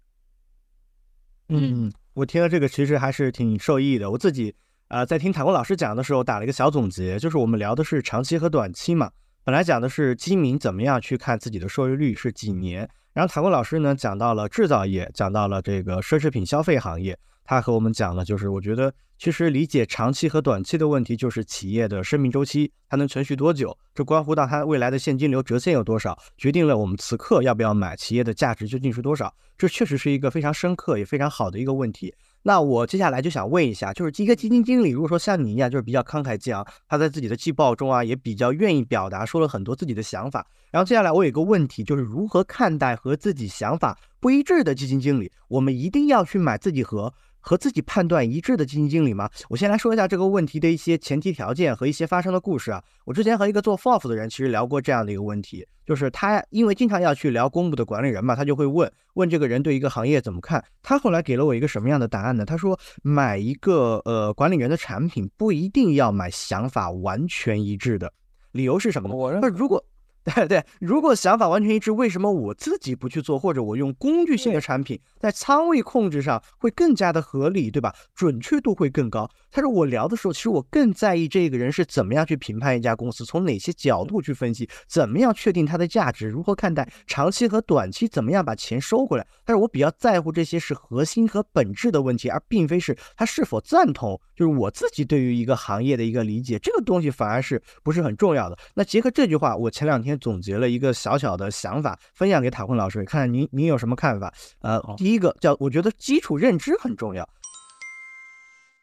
[1.50, 4.10] 嗯，我听了这个其实还是挺受益的。
[4.10, 4.54] 我自己
[4.88, 9.12] 啊，在听塔工老师讲的时候，打了一个小总结，就是我们聊的是长期和短期嘛。
[9.44, 29.34] 本来讲的是基民怎么样去看自己的收益率是几年，然后塔工老师呢讲到了制造业，讲到了这个奢侈品消费行业，他和我们讲了，就是我觉得其实理解长期和短期的问题，就是企业的生命周期，它能存续多久，这关乎到它未来的现金流折现有多少，决定了我们此刻要不要买，企业的价值究竟是多少。
[29.58, 32.14] 这确实是一个非常深刻也非常好的一个问题。
[32.42, 40.46] 那我接下来就想问一下，就是一个基金经理，如果说像你一样，就是比较慷慨激昂，他在自己的季报中啊，也比较愿意表达，说了很多自己的想法。
[40.72, 45.32] 然后接下来我有一个问题，就是如何看待和自己想法不一致的基金经理？
[45.48, 47.14] 我们一定要去买自己和？
[47.44, 49.30] 和自己判断一致的基金经理吗？
[49.50, 52.82] 我先来说一下这个问题的一些前提条件和一些发生的故事啊。
[53.06, 60.64] 我之前和一个做 FOF 的人其实聊过这样的一个问题，就是他因为经常要去聊公募的管理人嘛，他就会问问这个人对一个行业怎么看。
[60.82, 62.46] 他后来给了我一个什么样的答案呢？
[62.46, 68.12] 他说买一个呃管理人的产品不一定要买想法完全一致的，
[68.54, 69.40] 理由是什么呢？
[69.42, 69.84] 那如果
[70.36, 77.94] 对对，如果想法完全一致，为什么我自己不去做，或者我用工具性的产品，在仓位控制上会更加的合理，对吧？
[78.16, 79.30] 准确度会更高。
[79.52, 89.28] 他说我聊的时候，其实我更在意这个人是怎么样去评判一家公司，从哪些角度去分析，怎么样确定它的价值，如何看待长期和短期，怎么样把钱收回来。
[89.44, 98.58] 但是我比较在乎这些是核心和本质的问题，而并非是他是否赞同，就是我自己对于一个行业的一个理解，这个东西反而是不是很重要的。
[98.76, 104.34] 那结合这句话，我前两天总结了一个小小的想法，分享给塔坤老师，看看您您有什么看法？
[104.62, 107.28] 呃，第一个叫我觉得基础认知很重要。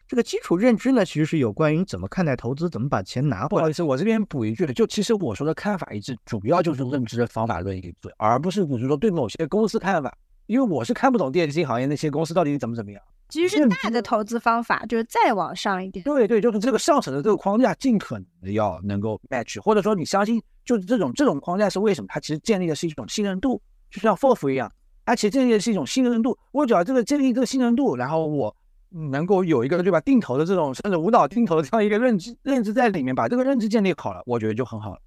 [0.08, 3.48] 这个基础认知呢，其实是有关于怎么看待投资，怎么把钱拿回来。
[3.48, 10.12] 不好意思，我这边补一句，就其实我说的看法一致，主要就是认知的方法论一致，而不是只是说对某些公司看法。
[10.46, 13.00] 因为我是看不懂电信行业那些公司到底怎么怎么样。
[13.30, 16.04] 其实是大的投资方法，就是再往上一点。
[16.04, 22.08] 对对，就是这个上层的这个框架，尽可能的要能够 match，或者说你相信，就是这种这种框架是为什么？
[22.10, 24.70] 它其实建立的是一种信任度，就像 FOF 一样，
[25.04, 26.36] 它其实建立的是一种信任度。
[26.52, 28.54] 我只要这个建立这个信任度，然后我。
[28.92, 35.00] 能够有一个对吧定投的这种甚至无脑定投的这样一个认知认知在里面，把这个认知建立好了，我觉得就很好了。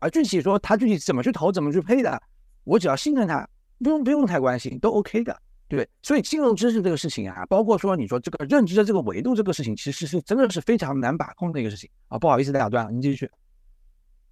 [0.00, 2.18] 而具体说他具体怎么去投怎么去配的，
[2.64, 3.46] 我只要信任他，
[3.84, 5.38] 不用不用太关心，都 OK 的。
[5.68, 12.18] 对，所以金融知识这个事情啊，包括说你说这个认知的这个维度这个事情，其实是真的是非常难把控的一个事情啊。
[12.18, 13.28] 不好意思打断了，您继续。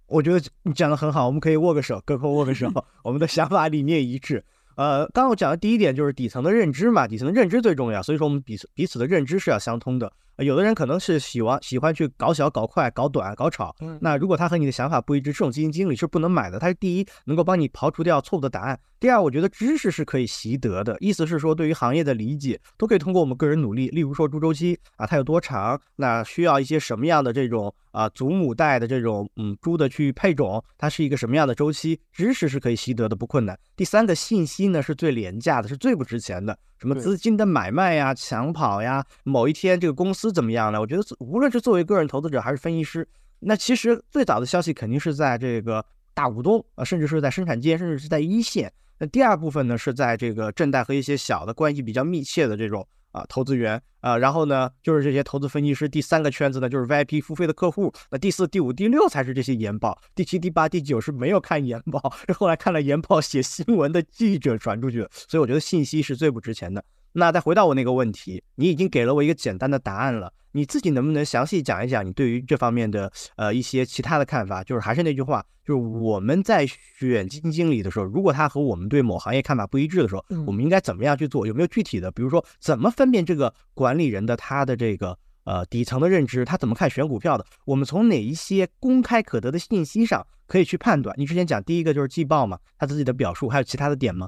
[0.07, 2.71] 我觉得你讲的很好，我们可以握个手，隔空握个手，
[3.03, 4.45] 我们的想法理念一致。
[4.77, 10.11] 呃，刚刚我讲的第一点就是底层的认知嘛，底层的认知最重要，所以说我们彼此彼此的认知是要相通的。
[10.37, 16.59] 有的人可能是喜欢喜欢去搞小、搞快、搞短、搞炒，那如果他和你的想法不一致，这种基金经理是不能买的。
[16.59, 23.87] 他是第一能够帮你刨除掉错误的答案，第二，我觉得知识是可以习得的，意思是说对于行业的理解都可以通过我们个人努力。
[23.89, 33.57] 例如说猪周期啊，它有多长，那需要一些什么样的这种啊祖母带的这种嗯猪的去配种，它是一个什么样的周期，知识是可以习得的，不困难。
[33.75, 36.57] 第三个信息呢是最廉价的，是最不值钱的。
[36.85, 40.79] 什么资金的买卖呀、抢跑呀，某一天这个公司怎么样呢？
[40.79, 43.07] 我觉得无论是作为个人投资者还是分析师，
[43.39, 48.71] 那其实最早的消息肯定是在这个大股东啊，甚至是在生产间，甚至是在一线。
[48.99, 52.87] 那第二部分呢，是在这个正贷和一些小的关系比较密切的这种。
[53.15, 55.87] 啊，投资员啊，然后呢，就是这些投资分析师。
[55.87, 57.93] 第三个圈子呢，就是 VIP 付费的客户。
[58.11, 59.97] 那第四、第五、第六才是这些研报。
[60.13, 65.09] 第七、第八、第九是没有看研报，是 后来看了研报写新闻的记者传出去的。
[65.13, 66.83] 所以我觉得信息是最不值钱的。
[67.17, 74.61] 那再回到我那个问题，你已经给了我一个简单的答案了，你自己能不能详细讲一讲你对于这方面的呃一些其他的看法？
[74.65, 81.47] 就是还是那句话，就是我们在选基金经理的时候，如果他和我们对某行业看法不一致的时候，我们应该怎么样去做？
[81.47, 82.11] 有没有具体的？
[82.11, 87.45] 比如说怎么分辨这个管理人的他的这个呃底层的认知，他怎么看选股票的？
[87.65, 91.15] 我们从哪一些公开可得的信息上可以去判断？
[91.17, 94.27] 你之前讲第一个就是季报嘛，他自己的表述，还有其他的点吗？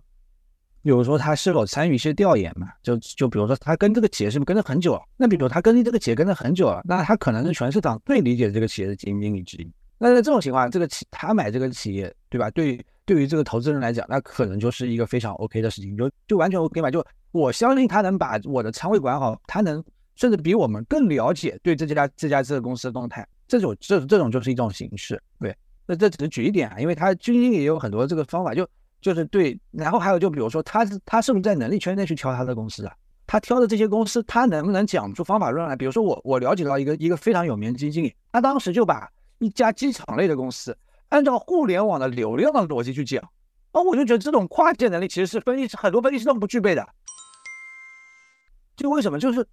[0.87, 2.69] 比如说他是否参与一些调研嘛？
[2.81, 4.97] 就就比如说他跟这个企业是不是跟了很久？
[5.17, 9.69] 那比如他跟这个企业跟了很久了，那他可能是全市场最理解这个企业的基金经理之一。
[9.97, 12.49] 那在这种情况，这个企他买这个企业，对吧？
[12.51, 16.89] 对对于这个投资人来讲，那可能就是一个非常 OK 的事情，就就完全 OK 嘛。
[16.89, 19.83] 就我相信他能把我的仓位管好，他能
[20.15, 23.27] 甚至比我们更了解对这家这家这个公司的动态。
[23.45, 25.21] 这种这这种就是一种形式。
[25.37, 25.53] 对，
[25.85, 28.65] 那这只是举一点啊，因为他基金经理也有很多这个方法，就。
[29.07, 32.93] 就是对，然后还有就比如说他是他是不是在能力圈内去挑他的公司啊？
[33.25, 35.77] 他挑的这些公司，他能不能讲出方法论来？
[35.77, 40.77] 比如说我我了解到一个一个非常有名的基金经理，他当时就把一家机场类的公司
[41.07, 43.23] 按照互联网的流量的逻辑去讲，
[43.71, 46.85] 啊，我就觉得这种跨界能力其实是分析师很多分析师都不具备的。
[48.75, 49.17] 就为什么？
[49.17, 49.47] 就是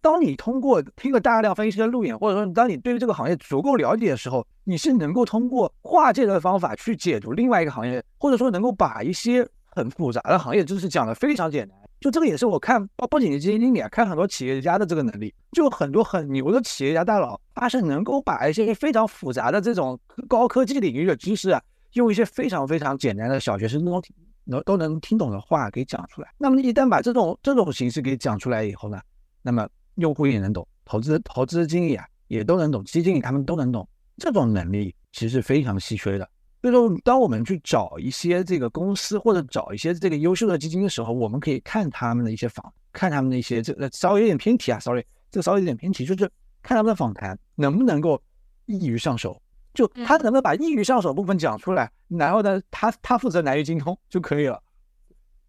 [0.00, 4.46] 当你通过听了大量分析师的路演，或者说当你对于这个行业足够了解的时候。
[4.64, 19.98] 你是能够通过跨界的方法去解读另外一个行业，或者说能够把一些很复杂的行业知识讲得非常简单，就这个也是我看不不仅是基金经理啊，看很多企业家的这个能力，就很多很牛的企业家大佬，他是能够把一些非常复杂的这种
[20.28, 21.60] 高科技领域的知识啊，
[21.94, 24.02] 用一些非常非常简单的小学生都能
[24.44, 26.28] 能都能听懂的话给讲出来。
[26.38, 29.00] 那么一旦把这种这种形式给讲出来以后呢，
[29.42, 29.66] 那么
[30.00, 36.28] 用户也能懂，投资投资经理啊也都能懂，基金经理他们都能懂，这种能力其实是非常稀缺的。
[36.62, 46.30] 所以说，当我们去找一些这个公司或者找一些这个优秀的基金的时候，我们可以看他们的一些访，看他们的一些这个稍微有点偏题啊，sorry，这个稍微有点偏题，就是
[46.62, 48.20] 看他们的访谈能不能够
[48.66, 49.40] 易于上手，
[49.72, 54.62] 就他能不能把易于上手部分讲出来，然后呢，他他负责难于精通就可以了。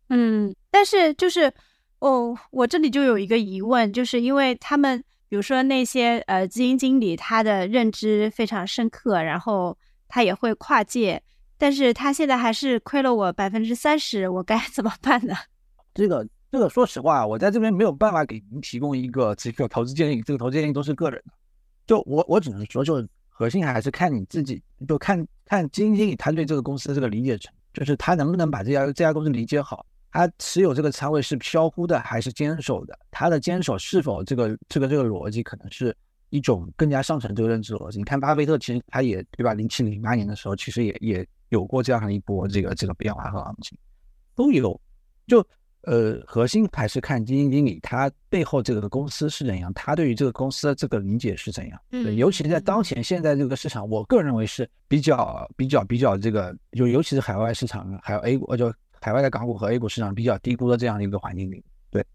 [0.07, 1.53] 嗯，但是就是
[2.01, 9.75] 哦，我这里就有一个疑问，就是因为他们比如说那些呃基金经理，他的认知非常深刻，然后。
[10.13, 11.23] 他也会跨界，
[11.57, 15.33] 但是他现在还是亏了我百分之三十，我该 怎么办呢？
[15.93, 21.31] 这个这个，说实话，我在这边没有办法给您提供一个这个投资建议，这个投资建议都是个人的。
[21.87, 35.95] 就我我只能说，就核心还是看你自己，就看看基金经理他对这个公司的这个理解程度，就是他能不能把这家这家公司理解好，他持有这个仓位是飘忽的还是坚守的，他的坚守是否这个这个这个逻辑可能是。
[36.33, 39.53] 一种更加上层这个认知逻辑，你看巴菲特其实他也对吧？
[39.53, 43.77] 零七零八年的时候，其实也也有过这样的一波这个这个变化和行情，
[44.33, 44.79] 都有。
[45.27, 45.45] 就
[45.81, 51.77] 呃，核心还是看基金经理他背后这个公司是怎样，他对于这个公司的这个理解是怎样。
[51.89, 61.63] 对，尤其是在当前现在这个市场，我个人认为是比较比较比较这个，就尤其是海外市场，还有 A 股，就海外的港股和 A 股市场比较低估的这样的一个环境里。
[61.89, 62.05] 对，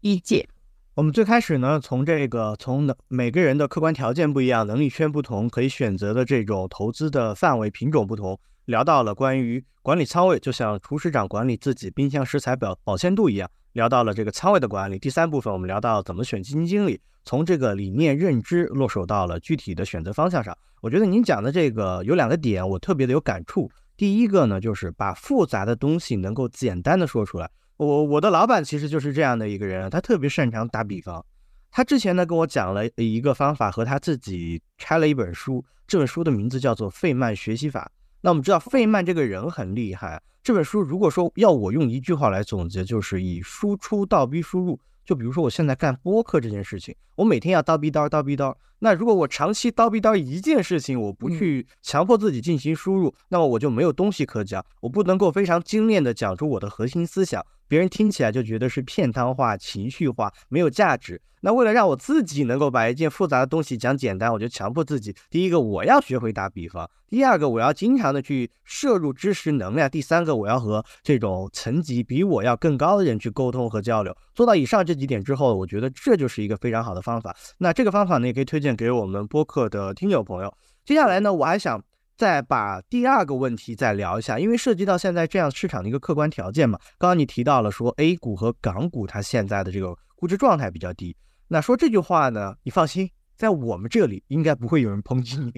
[0.00, 0.48] 理解。
[0.94, 14.98] 我们最开始呢，从这个从能每个人的客观条件不一样，能力圈不同，可以选择的这种投资的范围品种不同，聊到了关于管理仓位，就像厨师长管理自己冰箱食材表保鲜度一样，聊到了这个仓位的管理。
[14.98, 20.56] 第三部分我们聊到怎么选基金经理，从这个理念认知落手到了具体的选择方向上。
[20.80, 23.68] 我觉得您讲的这个有两个点，我特别的有感触。
[23.96, 27.50] 第一个呢，就是把复杂的东西能够简单的说出来。
[27.78, 31.24] 我我的老板其实就是这样的一个人，他特别擅长打比方。
[31.70, 37.90] 他之前呢跟我讲了一个方法，和他自己拆了一本书，这本书的名字叫做《费曼学习法》。
[38.22, 44.80] 那我们知道费曼这个人很厉害，这本书如果说要我用一句话来总结，就是以输出倒逼输入。
[45.06, 48.52] 就比如说我现在干播客这件事情，我每天要叨逼叨叨逼叨。
[48.80, 57.42] 那如果我长期叨逼叨一件事情，我不去强迫自己进行输入，那么我就没有东西可讲，我不能够非常精炼的讲出我的核心思想。
[57.68, 61.20] 别人听起来就觉得是片汤话、情绪化，没有价值。
[61.42, 74.16] 那为了让我自己能够把一件复杂的东西讲简单，我就强迫自己：第一个，我要学会打比方；第二个，我要经常的去摄入知识能量；第三个，我要和这种层级比我要更高的人去沟通和交流。
[74.34, 77.36] 做到以上这几点之后，我觉得这就是一个非常好的方法。
[77.58, 80.52] 那这个方法呢，也可以推荐给我们播客的听友朋友。
[80.84, 81.80] 接下来呢，我还想。
[82.16, 86.78] 再把第二个问题再聊一下，因为涉及到现在这样市场的一个客观条件嘛。
[86.98, 91.14] 刚刚你提到了说 A 股和港股它现在的这个估值状态比较低，
[91.48, 95.52] 那说这句话呢，你放心，在我们这里应该不会有人抨击你。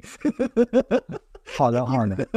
[1.56, 2.28] 好的，好的。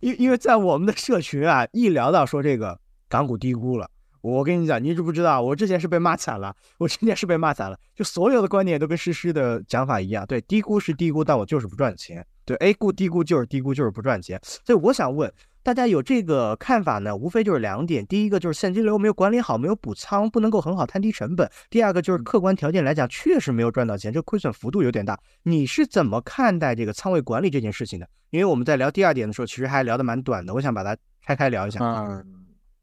[0.00, 3.88] 因因为在我们的社群啊，一聊到说这个港股低估了。
[4.20, 5.40] 我跟你讲，你知不知道？
[5.40, 10.26] 我之前是被骂惨了，我之前是被骂惨了，就所有的观点都跟诗诗的讲法一样。
[10.26, 12.24] 对，低估是低估，但我就是不赚钱。
[12.44, 14.40] 对，A 股低估就是低估，就是不赚钱。
[14.42, 15.32] 所以我想问
[15.62, 17.14] 大家，有这个看法呢？
[17.14, 25.18] 无非就是两点：第一个就是现金流没有管理好，没有补仓，不能够很好摊低成本；第二个就是客观条件来讲，确实没有赚到钱，这亏损幅度有点大。
[25.42, 28.08] 你是怎么看待这个仓位管理这件事情的？
[28.30, 31.78] 因为我们在聊第二点的时候，其实还聊得蛮短的，我想把它拆开聊一下。
[31.84, 32.24] 嗯，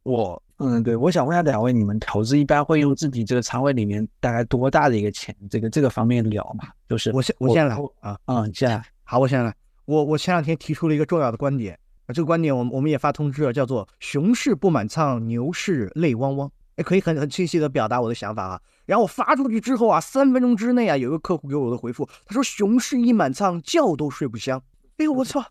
[0.03, 0.41] 我。
[0.62, 5.34] 嗯，对，我想问下两位，你们投资一般会用自己这个仓位里面大概多大的一个钱？
[5.49, 6.68] 这个这个方面聊嘛？
[6.89, 9.51] 就是我先我先来啊，嗯，先来，好，我想来。
[9.86, 11.74] 我我前两天提出了一个重要的观点
[12.05, 16.51] 啊，这个观点我们我们也发通知了，叫做熊市不满仓，牛市泪汪汪。
[16.76, 18.62] 哎，可以很很清晰的表达我的想法啊。
[18.86, 24.62] 然后我发出去之后啊，三分钟之内啊，有一个客户给我的回复，他说熊市一满仓，觉都睡不香。
[24.97, 25.43] 哎呦我操，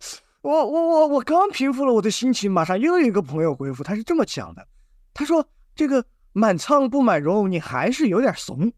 [0.42, 4.64] 我我我我刚平复了我的心情，马上又有一个朋友回复，他是这么讲的，
[5.12, 5.44] 他说。
[5.74, 8.72] 这个满仓不满容，你还是有点怂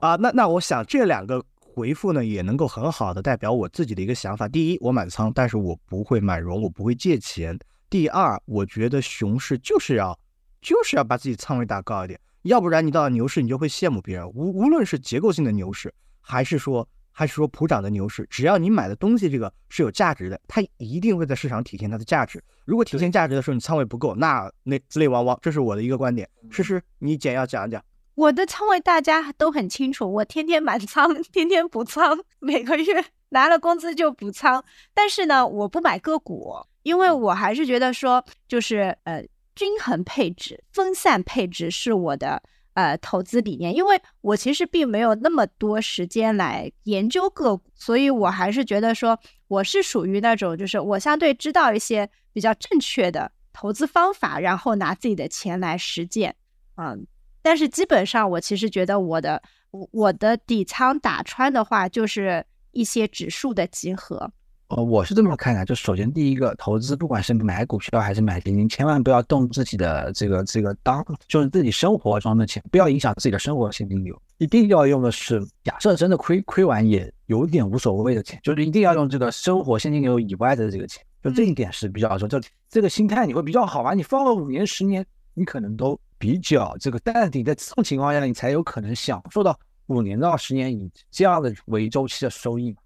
[0.00, 0.16] 啊。
[0.16, 1.40] 那那我想这两个
[1.74, 4.48] 回复呢，也能够很好的代表我自己的一个想法。
[4.48, 7.58] 第一，我满仓，但是我不会买融，我不会借钱。
[7.88, 10.18] 第二，我觉得熊市就是要
[10.60, 14.28] 就是要把自己仓位打高一点，要不然你到了牛市，你就会羡慕别人。
[14.30, 16.86] 无无论是结构性的牛市，还是说。
[17.12, 22.42] 还是说普涨的牛市，只要你买的东西这个是有价值的，它一定会在市场体现它的价值。
[22.64, 25.38] 如果体现价值的时候你仓位不够，那那滋泪汪汪。
[25.42, 26.26] 这是我的一个观点。
[26.50, 27.82] 诗诗，你简要讲一讲。
[28.14, 34.62] 我的仓位大家都很清楚，我天天满仓，天天补仓，每个月拿了工资就补仓。
[34.92, 42.42] 但是呢，我不买个股，因为我还是觉得说，就是呃，均衡配置、分散配置是我的
[42.74, 43.74] 呃投资理念。
[43.74, 56.36] 因为我其实并没有那么多时间来研究个股，所以我还是觉得说，我是属于那种，就是我相对知道一些比较正确的投资方法，然后拿自己的钱来实践，
[56.76, 57.06] 嗯。
[57.42, 64.30] 但是基本上，我其实觉得我的我我的底仓打穿的话，就是一些指数的集合。
[64.68, 74.16] 呃，我是这么看的，就首先第一个，投资不管是买股票还是买基金，千万不要动自己的这个这个当，就是自己生活中的钱，不要影响自己的生活现金流。
[74.38, 81.04] 一定要用的是，假设真的亏亏完也有点无所谓的钱，就是一定要用这个生活现金流以外的这个钱。
[81.20, 83.92] 就这一点是比较说，这这个心态你会比较好吧？
[83.92, 85.98] 你放了五年十年，你可能都。
[86.20, 92.76] 比较这个淡定，在这种情况下，你才有可能享受到五年到十年以这样的为周期的收益嘛？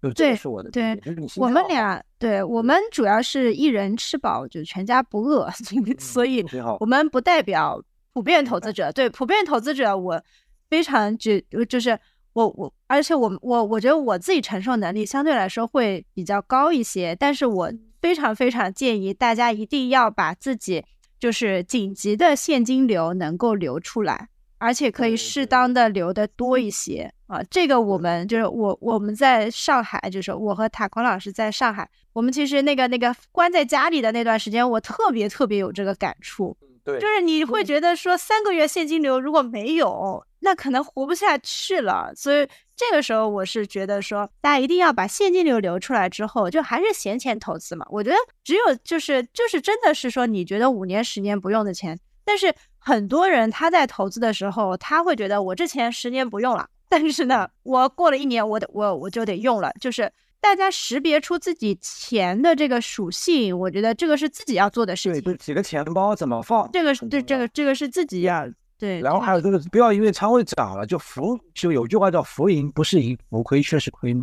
[0.00, 0.98] 就这是我的对，
[1.36, 5.50] 我们俩对我们主要是一人吃饱就全家不饿，
[6.00, 6.42] 所以
[6.80, 7.82] 我们不代表
[8.14, 8.90] 普遍投资者。
[8.90, 10.22] 对普遍投资者，我
[10.70, 11.98] 非常就就是
[12.32, 17.70] 我我，而且我我我觉得我自己承受能力相对来说会比较高一些，但是我
[18.00, 20.82] 非常非常建议大家一定要把自己。
[21.18, 27.42] 就是紧急的现金流能够流出来，而且可以适当的流的多一些啊。
[27.50, 36.56] 这个我们就是我我们在上海，就是我和塔坤老师在上海，我们其实那个那个关在家里的那段时间，我特别特别有这个感触。
[36.88, 42.12] 对，就是你会觉得说三个月现金流如果没有，那可能活不下去了。
[42.16, 47.84] 所以这个时候我是觉得说，大家一定要把现金流留出来之后，就还是闲钱投资嘛。
[47.90, 60.10] 我觉得只有就是就是真的是说，你觉得五年十年不用的钱，但是很多人他在投资的时候，他会觉得我这钱十年不用了，但是呢，我过了一年，我得我我就得用了，就是。
[60.40, 65.22] 大家识别出自己钱的这个属性，我觉得这个是自己要做的事情。
[65.22, 66.70] 对，几个钱包怎么放？
[66.72, 69.00] 这个是对这个这个是自己要对。
[69.00, 74.14] 然后还有这个，不要因为仓位涨了就浮，就有句话叫“浮盈不是盈，浮亏却是亏”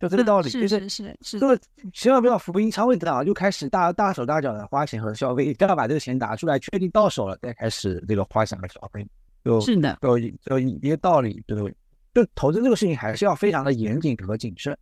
[0.00, 0.48] 就这个道理。
[0.48, 1.38] 是是是是。
[1.38, 1.58] 这个
[1.92, 9.06] 千万不要浮盈，仓位涨就开始大大手大脚的花钱和消费，一定要把这个钱拿出来，确定到手了再开始这个花钱和消费。
[9.44, 9.96] 就是的。
[10.02, 11.74] 就就一个道理，对不对？
[12.14, 14.76] 就投资这个事情还是要非常的严谨和谨慎，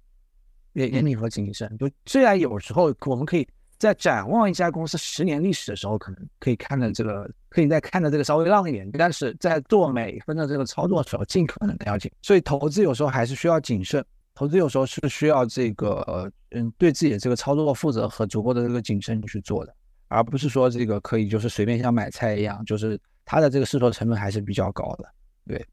[0.74, 1.76] 严严谨和谨慎。
[1.78, 3.46] 就虽然有时候我们可以
[3.78, 12.10] 在展望一家公司十年历史的时候，可能可以看的这个，可以再看的这个稍微浪一点，但是在做每分的这个操作的时候，尽可能的要紧。
[12.22, 14.02] 所以投资有时候还是需要谨慎，
[14.34, 19.74] 投资有时候是需要这个，嗯，对自己的这个操作负责和足够的这个谨慎去做的，
[20.08, 25.04] 而不是说这个可以就是随便像买菜一样，就是它的这个试错成本还是比较高的，
[25.46, 25.66] 对。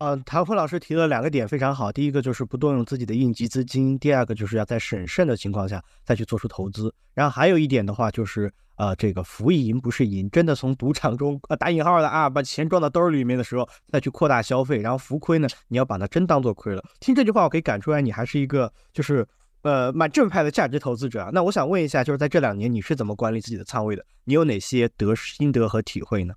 [0.00, 6.90] 呃，谭辉老师提了两个点非常好，第一个就是不动用自己的应急资金，第二个就是要在审慎的情况下再去做出投资。
[7.12, 16.82] 然后还有一点的话，就是呃，这个浮盈不是盈，真的从赌场中呃打引号的啊，把钱装到兜里面的时候再去扩大消费，然后浮亏呢，你要把它真当做亏了。
[16.98, 19.28] 听这句话，我可以感出来你还是一个就是
[19.60, 21.30] 呃蛮正派的价值投资者啊。
[21.30, 24.02] 那我想问一下，就是在这两年你是怎么管理自己的仓位的？
[24.24, 26.32] 你有哪些得心得和体会呢？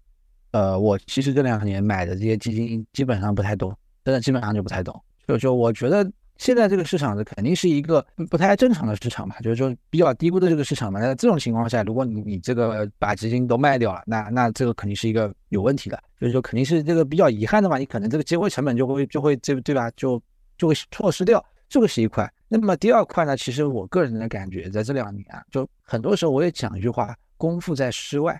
[0.53, 3.75] 呃，我其实这两年买的这些基金基本上不太懂，
[4.05, 4.99] 真的基本上就不太懂。
[5.27, 10.99] 就就我觉得现在这个市场的肯定是一个不太正常的市场嘛，就是说比较低估的这个市场嘛。
[10.99, 17.77] 那这种情况下，如果你你这个把基金都卖掉了，那那这个肯定是一个有问题的，就是说肯定是这个比较遗憾的嘛。
[17.79, 19.89] 你可能这个机会成本就会就会这对吧？
[19.97, 20.21] 就
[20.57, 22.31] 就会错失掉，这个是一块。
[22.47, 28.39] 那么第二块呢，其实我个人的感觉，在这两年啊，就很多时候我也讲一句话：功夫在室外。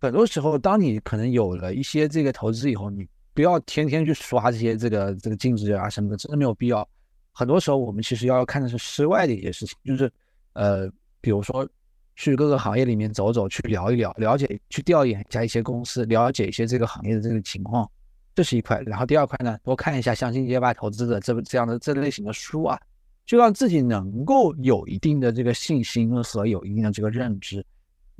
[0.00, 6.88] 很多时候，当你可能有了一些这个投资以后，你不要天天去刷这些这个这个净值啊什么的，真的没有必要。
[7.32, 10.10] 很多时候，我们其实要看的是室外的一些事情，就是
[10.54, 10.90] 呃，
[11.20, 11.68] 比如说
[12.16, 17.88] 去各个行业里面走走，去聊一聊，了解去调研一下一些公司，了解一些这个行业的这个情况，
[18.34, 18.80] 这是一块。
[18.86, 22.80] 然后第二块呢，多看一下像《进阶吧投资者》这这样的这类型的书啊，
[23.26, 27.64] 就让自己能够有一定的这个信心和有一定的这个认知。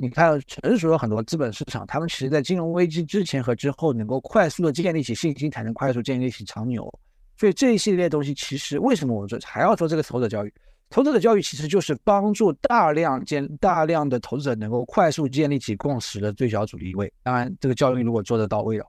[0.01, 6.91] 你看，成熟的很多资本市场，他们其实在金融危机之前和之后，能够快速的建立起信心，才能快速建立起长牛。
[7.37, 10.55] 所以这一系列东西，其实为什么我说还要做这个投资者教育？
[10.89, 17.13] 投资者教育其实就是帮助大量建大量的投资者能够快速建立起共识的最小阻力位。
[17.23, 18.87] 当然，这个教育如果做得到位了。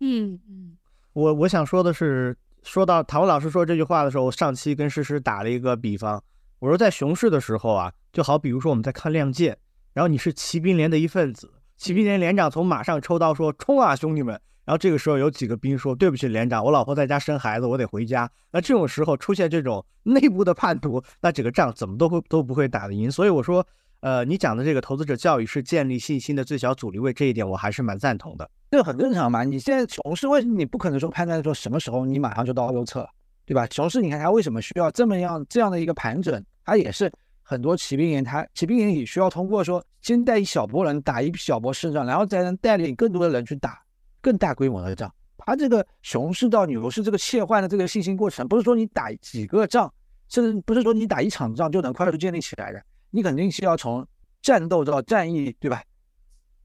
[0.00, 0.76] 嗯嗯，
[1.14, 6.22] 我我想说的是，说到唐文老师说这句话的时候，我上期跟诗诗打了一个比方，
[6.58, 9.52] 我说在熊市的时候啊，就好比如说我们在看《亮剑》，
[9.92, 18.30] 然后你是骑兵连的一份子，骑兵连连长从马上抽刀说冲啊兄弟们，然后这个时候有几个兵说对不起连长，我老婆在家生孩子，我得回家。
[18.52, 23.10] 那这种时候出现这种内部的叛徒，那整个仗怎么都会都不会打得赢。
[23.10, 23.66] 所以我说。
[24.00, 28.46] 呃，你讲的这个投资者教育是建立信心的最小阻力位，这一点我还是蛮赞同的。
[28.70, 29.44] 这很正常嘛。
[29.44, 33.08] 你现在熊市，为什么你不可能说判断说什么时候你马上就到右侧，
[33.46, 33.66] 对吧？
[33.70, 36.44] 熊市你看它为什么需要这么样这样的一个盘整？
[36.66, 37.10] 它也是
[37.44, 43.80] 很多骑兵营，它骑兵营也需要通过说先带一小波人打一小波胜仗，然后再能带领更多的人去打
[44.22, 45.14] 更大规模的仗。
[45.36, 49.92] 它这个熊市到牛市这个切换的这个信心过程，不是说你打几个仗，
[50.28, 52.82] 甚至不是说你打一场仗就能快速建立起来的。
[53.10, 54.04] 你肯定是要从
[54.40, 55.82] 战斗到战役，对吧？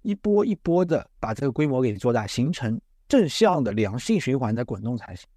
[0.02, 5.28] 一波一波的把这个规模给做大，形成正向的良性循环的滚动才行。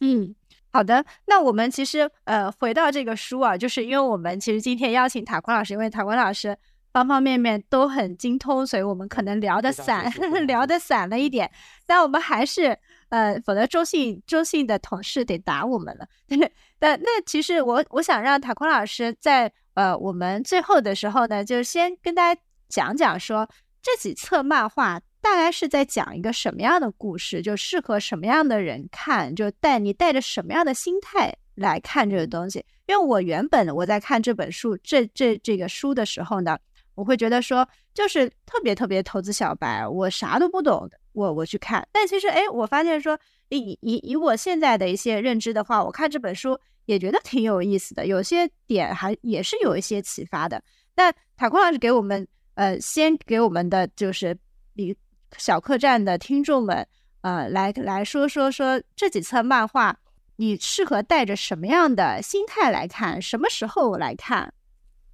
[0.00, 0.34] 嗯，
[0.70, 1.04] 好的。
[1.26, 6.56] 那我们其实呃回到这个书啊，就是因为我们其实今天邀请塔坤老师，因为塔坤老师
[6.92, 10.10] 方方面面都很精通，所以我们可能聊得散，
[10.46, 11.50] 聊得散了一点。
[11.86, 16.06] 但我们还是呃，否则中信中信的同事得打我们了。
[16.78, 19.52] 但那其实我我想让塔坤老师在。
[19.74, 23.48] 呃，我们最后的时候呢，就先跟大家讲讲说
[23.80, 25.00] 这几册漫画
[25.30, 32.64] 大概是在讲一个什么样的故事，就适合什么样的人看，就带你带着什么样的心态来看这个东西。
[32.86, 36.58] 因为我原本我在看这本书这这这个书的时候呢，
[36.94, 41.86] 我会觉得说就是特别特别投资小白，我啥都不懂，我我去看。
[41.92, 43.18] 但其实哎，我发现说
[43.50, 46.58] 以以以我现在的一些认知的话，我看这本书。
[46.88, 50.62] 也觉得挺有意思的，有些点还也是有一些启发的。
[50.96, 54.34] 那塔坤老师给我们，呃，先给我们的就是
[54.74, 54.96] 比
[55.36, 56.86] 小客栈的听众们，
[57.20, 59.98] 呃，来来说说说这几册漫画，
[60.36, 64.52] 你适合带着什么样的心态来看，什么时候来看？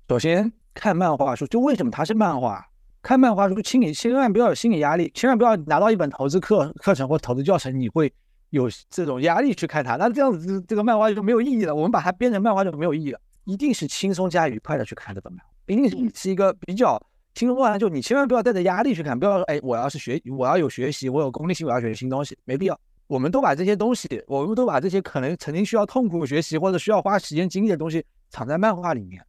[0.09, 2.65] 首先看漫画书，就为什么它是漫画？
[3.03, 8.13] 看漫画书，请你千万不要有心理压力，千万不要拿到一本投资课课程或投资教程，你会。
[8.51, 11.75] 有这种压力去看它，那这样子这个漫画就没有意义了。
[11.75, 13.19] 我们把它编成漫画就没有意义了。
[13.43, 16.97] 一定是轻松加愉快的去看这本漫画，一定是是一个比较
[17.35, 17.79] 轻松的。
[17.79, 22.79] 就你千万不要带着压力去看，不要说哎，我要是学，我要有学习，我有功利心，我要学新东西，没必要。
[23.07, 29.23] 我们都把这些东西，我们都把这些可能曾经需要痛苦学习或者需要花时间精力的东西藏在漫画里面。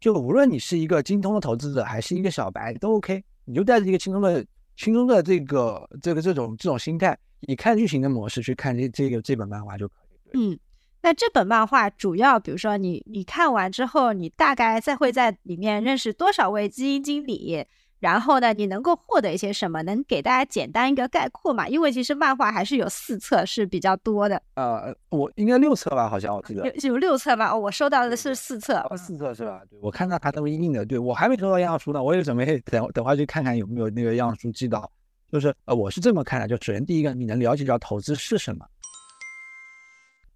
[0.00, 3.22] 就无论你是一个精通的投资者，还是一个小白，都 OK。
[3.44, 4.44] 你就带着一个轻松的、
[4.76, 7.18] 轻松的这个、这个、这种、这种心态。
[7.40, 10.30] 以看剧情的模式去看这这个这本漫画就可以。
[10.34, 10.58] 嗯，
[11.02, 17.66] 那这本漫画主要，比如说你你看完之后，你大概再会在里面认识多少位基金经理？
[17.98, 19.80] 然后呢，你能够获得一些什么？
[19.82, 21.68] 能给大家简单一个概括嘛？
[21.68, 24.42] 因为其实漫画还是有四册是比较多的。
[24.56, 26.08] 呃，我应该六册吧？
[26.08, 27.52] 好像我记得有有六册吧？
[27.52, 28.84] 哦，我收到的是四册。
[28.96, 29.60] 四册是吧？
[29.70, 30.84] 对，我看到它都印的。
[30.84, 34.90] 对我还没收到样书呢，我也准备等等会去看看有没有那个样书寄到。
[35.30, 38.66] 就是呃，我是这么看的，就首先第一个，你能了解到投资是什么，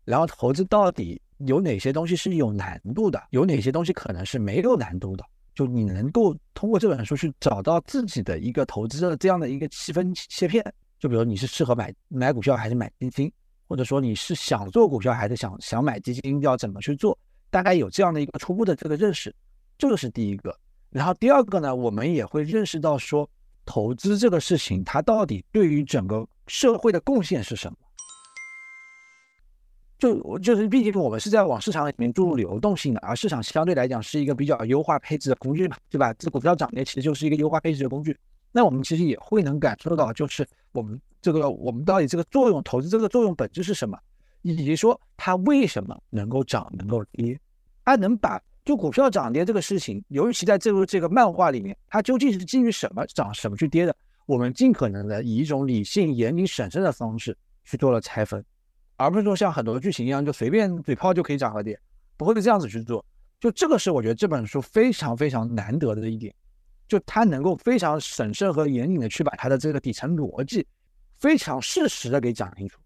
[0.06, 10.64] 然后投资到底有哪些东西是有难度的，有哪些东西可能是没有难度的，就你能够通过这本书去找到自己的一个投资的这样的一个细分切片。
[10.98, 13.30] 就比如你是适合买买股票还是买基金，
[13.68, 17.18] 或者说你是想做股票还是想想买基金，要怎么去做，
[17.50, 19.34] 大概有这样的一个初步的这个认识，
[19.76, 20.58] 这个是第一个。
[20.88, 23.28] 然后第二个呢，我们也会认识到说。
[23.68, 27.76] 投资这个事情，它到底对于整个社会的贡献是什么？
[29.98, 36.12] 就就是，毕竟我们是在往市场里面注入流动性的，而市场相对来讲是一个比较优化配置的工具嘛，对吧？
[36.14, 38.16] 这股票涨跌其实就是一个优化配置的工具。
[38.52, 43.98] 那我们其实也会能感受到，就是我们这个我们到底这个作用，投资这个作用本质是什么，
[44.42, 47.38] 以及说它为什么能够涨，能够跌，
[47.84, 48.40] 它能把。
[48.66, 53.94] 就股票涨跌这个事情，尤其在这个这个漫画里面，它究竟是基于什么涨什么去跌的？
[54.26, 58.44] 我们尽可能的以一种理性、严谨、审慎的方式去做了拆分，
[58.96, 61.78] 而不是说像很多剧情一样就随便嘴炮就可以涨和跌，
[62.16, 63.04] 不会这样子去做。
[63.38, 66.34] 就这个是我觉得这本书非常非常难得的一点，
[66.88, 70.66] 就它能够非常审慎和严谨的去把它的这个底层逻辑
[71.18, 72.78] 非常适时的给讲清楚。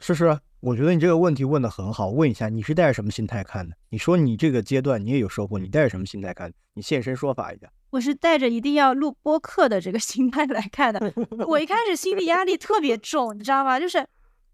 [0.00, 0.38] 诗诗。
[0.60, 3.76] 我觉得你这个问题问的很好，问一下你是带着什么心态看的？
[3.90, 6.52] 你说你这个阶段你也有收获，你带着什么心态看？
[6.74, 7.70] 你现身说法一下。
[7.90, 11.14] 我是带着一定要录播客的这个心态来看的。
[11.46, 13.78] 我一开始心理压力特别重，你知道吗？
[13.78, 14.04] 就是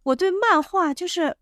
[0.04, 1.36] 我对漫画，就是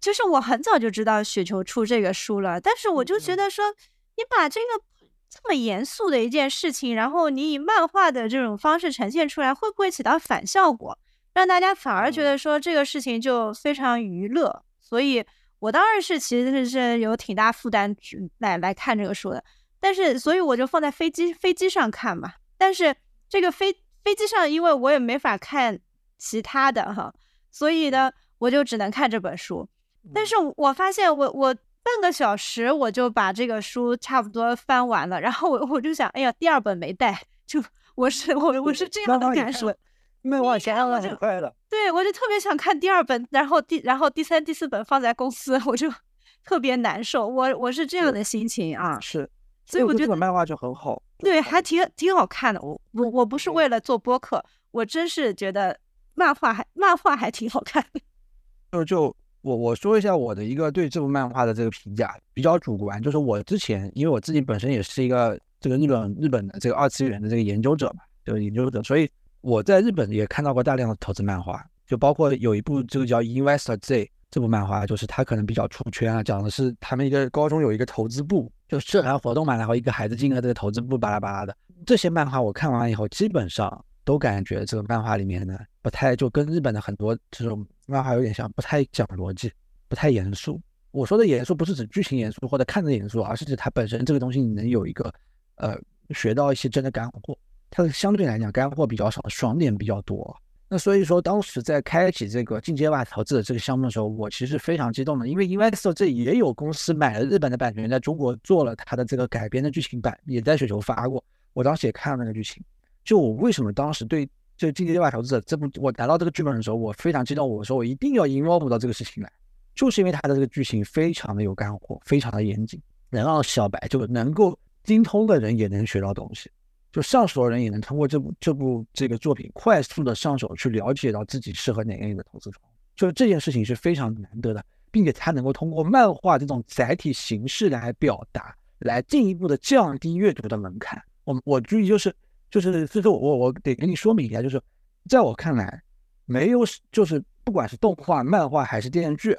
[0.00, 3.74] 就是我很早就知道雪球出这个书了，但是我就觉得说，
[4.16, 4.84] 你把这个
[5.28, 10.96] 这么严肃的一件事情，然后你以漫画的这种方式呈现出来，会不会起到反效果？
[11.34, 14.62] 让大家反而觉得说这个事情就非常娱乐。
[14.80, 15.24] 所以
[15.58, 17.94] 我当然是其实是有挺大负担
[18.38, 19.42] 来来看这个书的。
[19.80, 22.32] 但是，所以我就放在飞机飞机上看嘛。
[22.56, 22.94] 但是
[23.28, 25.78] 这个飞飞机上，因为我也没法看
[26.16, 27.12] 其他的哈，
[27.56, 29.66] 所以呢，我就只能看这本书。
[30.12, 35.18] 但是我发现，我我半个小时我就把这个书差不多翻完了。
[35.18, 39.74] 然后我我就想，哎呀，第二本没带，就我是我我是这样的感受。
[40.20, 41.50] 那我想想很快了。
[41.70, 45.90] 对，我就特别想看第二本，然后第然后第三、第四本放在公司，我就
[46.44, 47.26] 特别难受。
[47.26, 49.00] 我我是这样的心情啊。
[49.00, 49.30] 是。
[49.64, 52.60] 所以我觉得这本漫画就很好，对，还挺挺好看的。
[52.60, 55.76] 我我我不是为了做播客，我真是觉得
[56.16, 57.84] 漫画还漫画还挺好看。
[58.72, 69.08] 就就我我说一下我的一个对这部漫画的这个评价，比较主观，就是我之前因为我自己本身也是一个这个日本日本的这个二次元的这个研究者嘛，这个研究者，所以
[69.42, 78.50] 我在日本也看到过大量的投资漫画，就包括有一部这个叫《Investor Z》这部漫画，就是它可能比较出圈啊，讲的是他们一个高中有一个投资部。
[78.68, 81.56] 就社团活动嘛，然后一个孩子进了这个投资部，巴拉巴拉的
[81.86, 85.56] 这些漫画，我看完以后，基本上都感觉这个漫画里面呢，
[85.86, 89.52] 不太就跟日本的很多这种漫画有点像，不太讲逻辑，
[89.86, 90.60] 不太严肃。
[90.90, 95.14] 我说的严肃不是指剧情严肃或者看着严肃，而是指它本身这个东西你能有一个
[95.58, 95.78] 呃
[96.10, 97.38] 学到一些真的干货。
[97.70, 100.36] 它相对来讲干货比较少，爽点比较多。
[100.68, 111.22] 那所以说，当时在开启这个进阶吧投资的这个项目的时候，我其实非常激动的，因为 Investor 这也有公司买了日本的版权，在中国做了它的这个改编的剧情版，也在雪球发过。
[111.52, 112.60] 我当时也看了那个剧情。
[113.04, 119.30] 就我为什么当时对这进阶吧投资者这部我拿到这个剧本的时候，我非常激动，我说我一定要 involve 到这个事情来，
[119.74, 122.80] 就是因为它的这个剧情非常的有干货，非常的严谨，
[123.10, 126.50] 能让小白就能够精通的人也能学到东西。
[126.92, 132.50] 就上手的人也能通过这部这部这个作品快速的上手去了解到自己适合哪类的投资，
[132.94, 140.98] 就是这件事情是非常难得的，并且它能够通过漫画这种载体形式来表达，来进一步的降低阅读的门槛。
[141.24, 142.14] 我我注意就是
[142.50, 144.60] 就是，所以说我我得跟你说明一下，就是
[145.08, 145.82] 在我看来，
[146.24, 146.60] 没有
[146.92, 149.36] 就是不管是动画、漫画还是电视剧，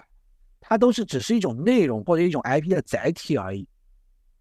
[0.60, 3.68] 它都是只是一种内容或者一种 IP 的载体而已，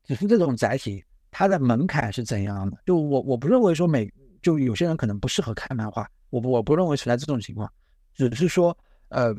[0.05, 1.03] 只是这种载体。
[1.31, 2.79] 它的门槛是怎样的？
[2.87, 4.11] 就我我不认为说每
[4.41, 7.71] 就有些人可能不适合看漫画，我我不认为存在这种情况，
[8.15, 8.77] 只是说
[9.11, 9.35] 呃，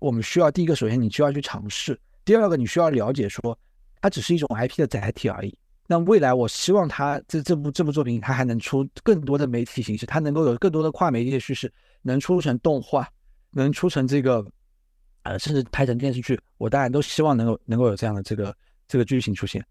[0.00, 1.94] 我们需要第一个，首先你需要去尝试；
[2.24, 3.58] 第二个，你需要了解说
[4.02, 5.56] 它只是一种 IP 的载体而已。
[5.86, 11.70] 那未来我希望它这这部这部作品它还能出更多的媒体形式，它能够有更多的跨媒介叙事，
[12.02, 13.08] 能出成动画，
[13.50, 14.44] 能出成这个
[15.24, 18.56] 呃，甚至拍成电视剧，我当然都希望能够能够有这样的这个
[18.88, 19.64] 这个剧情出现。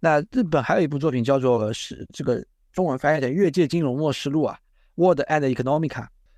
[0.00, 4.58] 那日本还有一部作品叫做是这个中文翻译的《越界金融末世录》啊，
[5.02, 5.88] 《World and Economica》。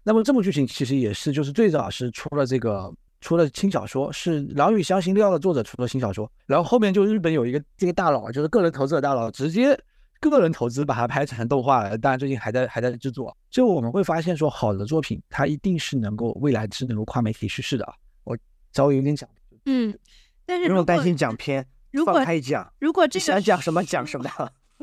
[0.02, 2.92] 那么这部剧情其实也是就是最早是出了这个
[3.24, 6.30] 出了轻小说，是《狼与香辛料》的作者出了轻小说。
[6.44, 9.74] 然后后面就日本有一个这个大佬，就是个人投资的大佬，直接
[10.20, 11.96] 个人投资把它拍成动画了。
[11.96, 13.34] 当然最近还在还在制作。
[13.50, 17.94] 就我们会发现说，好的作品它一定是能够未来是能够跨媒体叙事的啊。
[18.24, 18.36] 我
[18.74, 19.26] 稍微有点讲，
[19.64, 19.98] 嗯，
[20.44, 21.66] 但是不用担心讲偏。
[21.92, 24.30] 如果讲，如果这个想讲什么讲什么。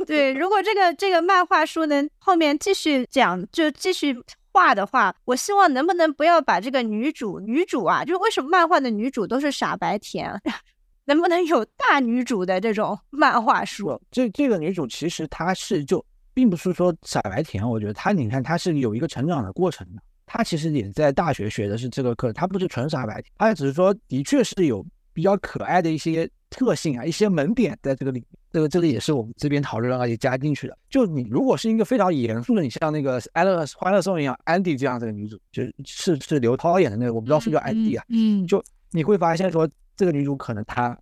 [0.07, 4.15] 对，如果这个这个漫画书能后面继续讲，就继续
[4.51, 10.39] 画的话，我希望能不能不要把这个女主女主啊，就是为什么漫画的女主都是傻白甜，
[11.05, 13.99] 能不能有大女主的这种漫画书？
[14.11, 26.29] 这这个女主其实她是就并不是说傻白甜，我觉得她你看她是有一个成长的过程的，她其实也在大学学的是这个课，她不是纯傻白甜，她只是说的确是有比较可爱的一些。
[26.51, 30.77] 特性啊，一些门点在这个里，这个这个也是我们这边讨论而且加进去的。
[30.89, 38.03] 就你如果是一个非常严肃的，你像那个《安乐欢乐颂》一样，安迪这样这个女主，就是是刘涛演的那个，我不知道是不是叫安迪啊。
[38.09, 40.95] 嗯，就你会发现说，这个女主可能她，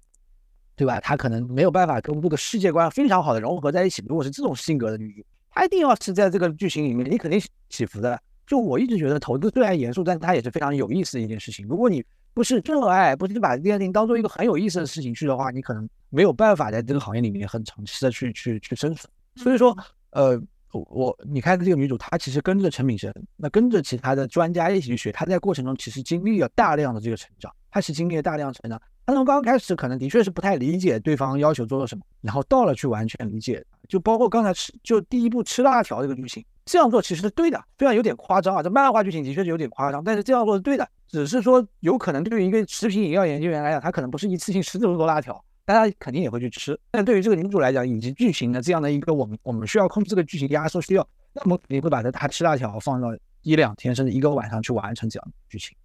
[0.76, 1.00] 对吧？
[1.00, 4.04] 她可能没有办法跟这个世界观非常好的融合在一起。
[4.08, 8.22] 如果是这种性格的女主，她一定要是在这个剧情里面，你肯定起伏的。
[8.46, 11.68] 就我一直觉得投资虽然严肃，但是它也是非常有意思的一件事情。
[11.68, 12.04] 如果你
[12.40, 19.12] 不是热爱，不是把这件事情当做一个很有意思的事情去的话，你可能没有办法在这个行业里面很长期的去去去生存。
[19.36, 19.78] 所以说，
[20.12, 28.82] 呃，我你看这个女主，她其实跟着陈敏生，那跟着其他的专家一起去学，她在过程中其实经历了大量的这个成长，她是经历了大量成长。
[29.06, 40.90] 她从刚刚开始可能的确是不太理解对方要求做了什么，然后到了去完全理解，就包括刚才吃就第一步吃辣条这个剧情，这样做其实是对的，虽然有点夸张啊，这漫画剧情的确是有点夸张，但是这样做是对的。
[41.10, 46.80] 只是说，有可能对于一个食品饮料研究员来讲，他可能不是一次性吃这么多辣条，但他肯定也会去吃。
[46.92, 53.10] 但对于这个女主来讲，以及剧情的这样的一个我们我们需要控制这个剧情压缩需要，那么肯定会把它他吃辣条放到
[53.42, 55.76] 一两天甚至一个晚上去完成这样的剧情。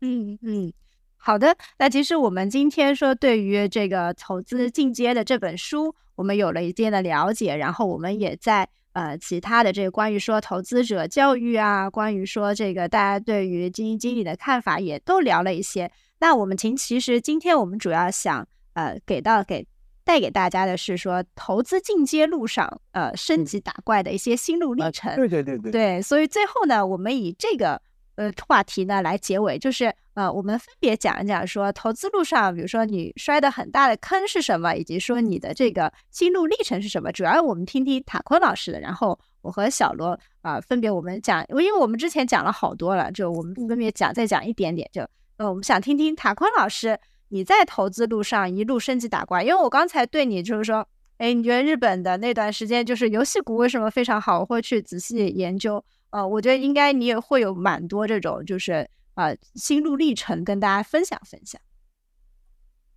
[0.00, 0.72] 嗯嗯，
[1.16, 1.56] 好的。
[1.78, 15.90] 那其实我们今天说对于这个投资进阶的这本书，我们有了一定的了解，然后我们也在呃其他的这个关于说投资者教育啊，关于说这个大家对于基金经理的看法也都聊了一些。
[16.20, 19.66] 那我们其其实今天我们主要想呃给到给
[20.04, 25.14] 带给大家的是说投资进阶路上呃升级打怪的一些心路历程。
[25.16, 27.80] 对对对对，对，所以最后呢，我们以这个
[28.16, 37.10] 呃话题呢来结尾，就是呃，我们分别讲一讲说投资路上，比如说你摔的很大的坑是什么，以及说你的这个心路历程是什么。
[37.12, 45.06] 主要我们听听塔坤老师的，然后我和小罗啊、分别我们讲，因为我们之前讲了好多了，就我们分别讲再讲一点点，就
[45.36, 46.98] 呃，我们想听听塔坤老师
[47.28, 50.86] 你在投资路上一路升级打怪，因为我刚才对你就是说。
[51.18, 54.40] 哎，你觉得日本的那段时间就是游戏股为什么非常好？
[54.40, 55.84] 我会去仔细研究。
[56.12, 61.60] 呃，我觉得应该你也会有蛮多这种就是呃心路历程跟大家分享分享。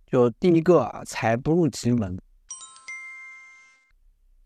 [0.06, 2.18] 就第一个啊，财不入急门，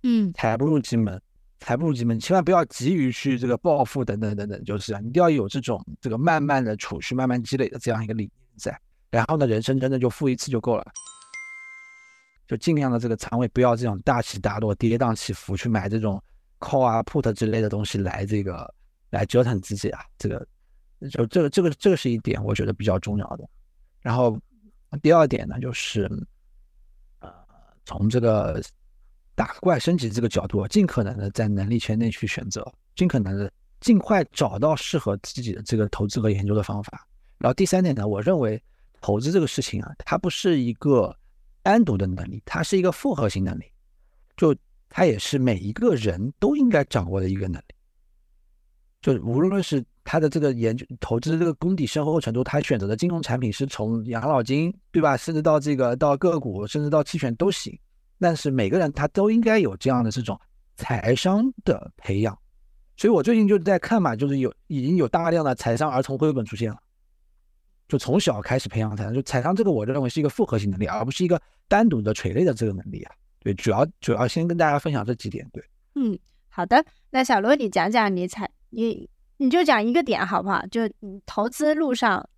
[0.04, 1.20] 嗯财不入急门，
[1.58, 8.80] 财不入急门，千万不要急于去这个暴富等等等等，就是啊，你一定要有这种这个慢慢的储蓄、慢慢积累的这样一个理念在。
[9.10, 10.86] 然后呢，人生真的就富一次就够了，
[12.46, 16.22] 就尽量的这个仓位不要这种大起大落、跌宕起伏去买这种
[16.60, 18.72] call 啊、put 之类的东西来这个
[19.10, 20.46] 来折腾自己啊，这个
[21.10, 23.48] 就这个这个这个是一点我觉得比较重要的。
[24.00, 24.38] 然后
[25.02, 26.08] 第二点呢，就是
[27.18, 27.32] 呃，
[27.84, 28.62] 从这个
[29.34, 33.50] 打怪升级这个角度，尽可能的在能力圈内去选择，尽可能的
[33.80, 37.06] 尽快找到适合自己的这个投资和研究的方法。
[37.38, 38.62] 然后第三点呢，我认为
[39.00, 41.16] 投资这个事情啊，它不是一个
[41.62, 43.64] 单独的能力，它是一个复合型能力，
[44.36, 44.54] 就
[44.90, 47.74] 它也是每一个人都应该掌握的一个能力。
[49.00, 55.16] 就无论是他的这个研究投资这个功底深厚程度，他选择的金融产品是从养老金，对吧？
[55.16, 57.78] 甚至到这个到个股，甚至到期权都行。
[58.18, 60.38] 但是每个人他都应该有这样的这种
[60.76, 62.38] 财商的培养。
[62.98, 66.76] 所以我最近就在看嘛，就是有已经有大量的财商儿童绘本出现了，
[67.88, 69.14] 就从小开始培养财商。
[69.14, 73.14] 就财商这个，我认为是一个复合型能力，而不是一个单独的垂类的这个能力啊。
[73.40, 75.48] 对，主要主要先跟大家分享这几点。
[75.52, 75.64] 对，
[75.94, 76.18] 嗯，
[76.48, 76.84] 好的。
[77.10, 80.64] 那小罗，你讲讲你采你你就讲一个点好不好？
[80.66, 82.28] 就你投资路上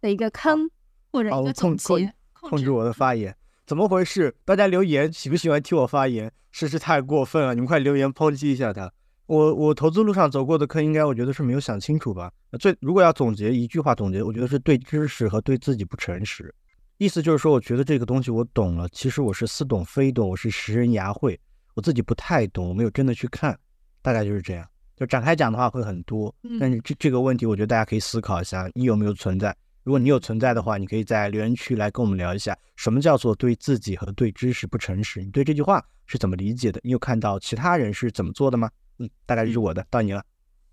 [0.00, 0.70] 的一个坑
[1.12, 2.12] 或者好一个总控结。
[2.32, 3.36] 控制我的发言，
[3.66, 4.32] 怎么回事？
[4.44, 6.30] 大家留言喜不喜欢听我发言？
[6.52, 7.54] 是不是太过分了？
[7.54, 8.90] 你们快留言抨击一下他。
[9.26, 12.32] 我我投资路上走过的坑，应该我觉得是没有想清楚吧。
[12.60, 16.54] 最如果要总结一句话总结，我觉得是对知识和对自己不诚实。
[16.98, 21.38] 意思就是说，我觉得这个东西我懂了，其实我是似懂非懂，我是识人牙慧，
[21.74, 23.58] 我自己不太懂，我没有真的去看，
[24.00, 24.66] 大概就是这样。
[24.96, 29.54] 就展开讲的话会很多，嗯但是这这个问题，我觉得大家可以思考一下，你有没有存在？
[29.82, 35.22] 如果你有存在的话，你可以在留言区来跟我们聊一下，什么叫做对自己和对知识不诚实？
[35.22, 36.80] 你对这句话是怎么理解的？
[36.82, 38.70] 你有看到其他人是怎么做的吗？
[38.98, 40.24] 嗯，大概就是我的，到你了。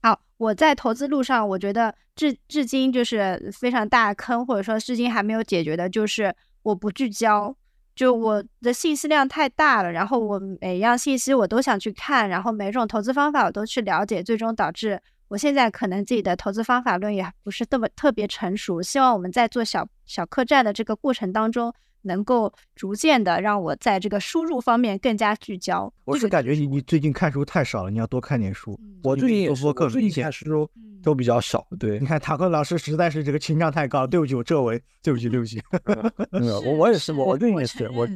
[0.04, 7.56] 好，我在投资路上，我觉得至至今就是非常大坑，或者说至今还没有解决的，就是我不聚焦，
[7.96, 18.82] 就我的信息量太大了，然后我每一样信息我都想去看，然后每种投资方法我都去了解，最终导致我现在可能自己的投资方法论也不是特别特别成熟。
[18.82, 21.74] 希望我们在做小小客栈的这个过程当中，
[22.04, 25.92] 能够逐渐的让我在这个输入方面更加聚焦。
[26.06, 28.80] 我是感觉你你最近看书太少了，你要多看点书。
[29.04, 31.66] 我最近也是，做播客最近看书嗯都比较少。
[31.80, 35.62] 对你，看塔克老师实在是这个情商太高，对不起，我这位，对不起，对不起。
[36.32, 38.08] 没有，我我也是，我我最近也是，我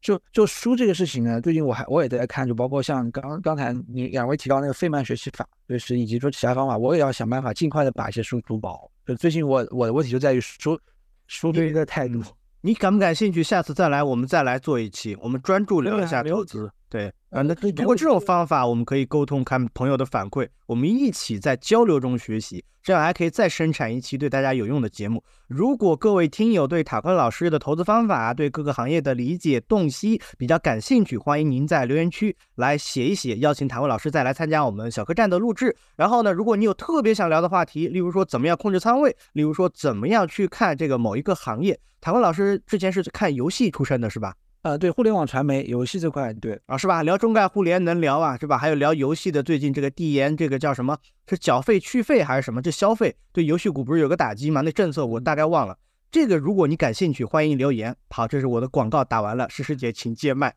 [0.00, 8.90] 就就书这个事情呢，最近我还我也在看，就包括像刚刚才你两位提到那个费曼学习法，就是以及说其他方法，我也要想办法尽快的把一些书读饱。
[9.04, 10.78] 就最近我我的问题就在于书
[11.26, 12.22] 书对这个态度。
[12.66, 13.44] 你感不感兴趣？
[13.44, 16.68] 下次再来，我们再来做一期，我们专注聊一下投资。
[16.88, 25.22] 对，啊，那对通过这种方法，我们可以沟通，看朋友的反馈，我们一起在交流中学习，这样还可以再生产一期对大家有用的节目。
[25.48, 35.76] 如果各位听友对塔坤老师的投资方法、对各个行业的理解洞悉比较感兴趣，欢迎您在留言区来写一写，邀请塔坤老师再来参加我们小客栈的录制。
[35.96, 44.32] 然后呢，如果你有特别想聊的话题，例如说怎么样控制仓位，例如说怎么样去看这个某一个行业，塔坤老师之前是看游戏出身的，是吧？
[44.66, 47.04] 呃，对，互联网传媒、游戏这块，对，啊，是吧？
[47.04, 48.58] 聊中概互联能聊啊，是吧？
[48.58, 50.98] 还有聊游戏的，最近这个递延，这个叫什么？
[51.28, 52.60] 是缴费续费还是什么？
[52.60, 54.62] 这消费对游戏股不是有个打击吗？
[54.62, 55.78] 那政策我大概忘了。
[56.10, 57.94] 这个如果你感兴趣，欢迎留言。
[58.10, 60.52] 好，这是我的广告打完了，诗诗姐请接麦。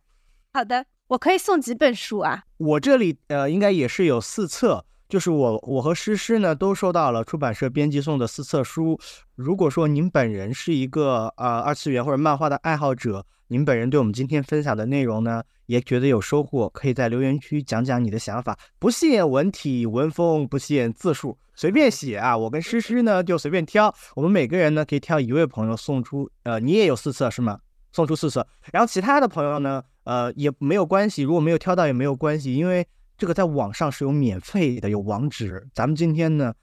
[0.54, 2.46] 好的，我可以送几本书啊？
[2.58, 9.00] 我这里呃应该也是有四册，就是我我和诗诗呢都收到了出版社编辑送的四册书。
[9.36, 22.38] 如果说您本人是一个呃二次元或者漫画的爱好者，您本人对我们今天分享的内容呢也觉得有收获，可以在留言区讲讲你的想法，不限文体文风，不限字数，随便写啊。
[22.38, 27.60] 我跟诗诗呢就随便挑，我们每个人呢可以挑一位朋友送出，呃，你也有四册是吗？
[27.92, 32.88] 送出四册，然后其他的朋友呢，呃也没有关系，如果没有挑到也没有关系，因为。
[33.18, 35.68] 这个在网上是有免费的，有网址。
[35.74, 36.54] 咱们今天呢，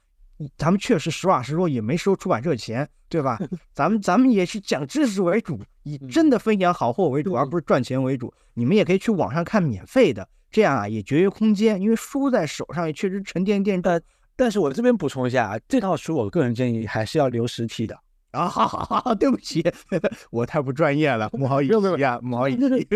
[0.57, 3.39] 咱们确实实话实说，也没收出版社钱，对吧？
[3.73, 8.33] 咱们咱们也是讲知识为主，以真的分享好货为主，而不是赚钱为主。
[8.53, 13.81] 你们也可以去网上看免费的，这样啊也节约空间，因为书在手上也确实沉甸甸。
[13.81, 14.01] 但
[14.35, 17.97] 但是我这边补充一下啊，这套书我个人建议还是要留实体的
[18.31, 18.47] 啊。
[18.47, 19.63] 好好好，对不起，
[20.29, 22.87] 我太不专业了，不好意思呀，不好意思。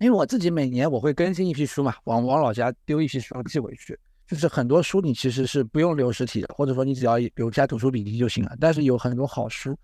[0.00, 3.96] 因为我自己每年我会更新一批书嘛，往往老家丢一批书寄回去。
[4.32, 8.56] 就是很多书你其实是不用留实体的，或者说你只要留下图书笔记就行了。
[8.58, 9.76] 但是有很多好书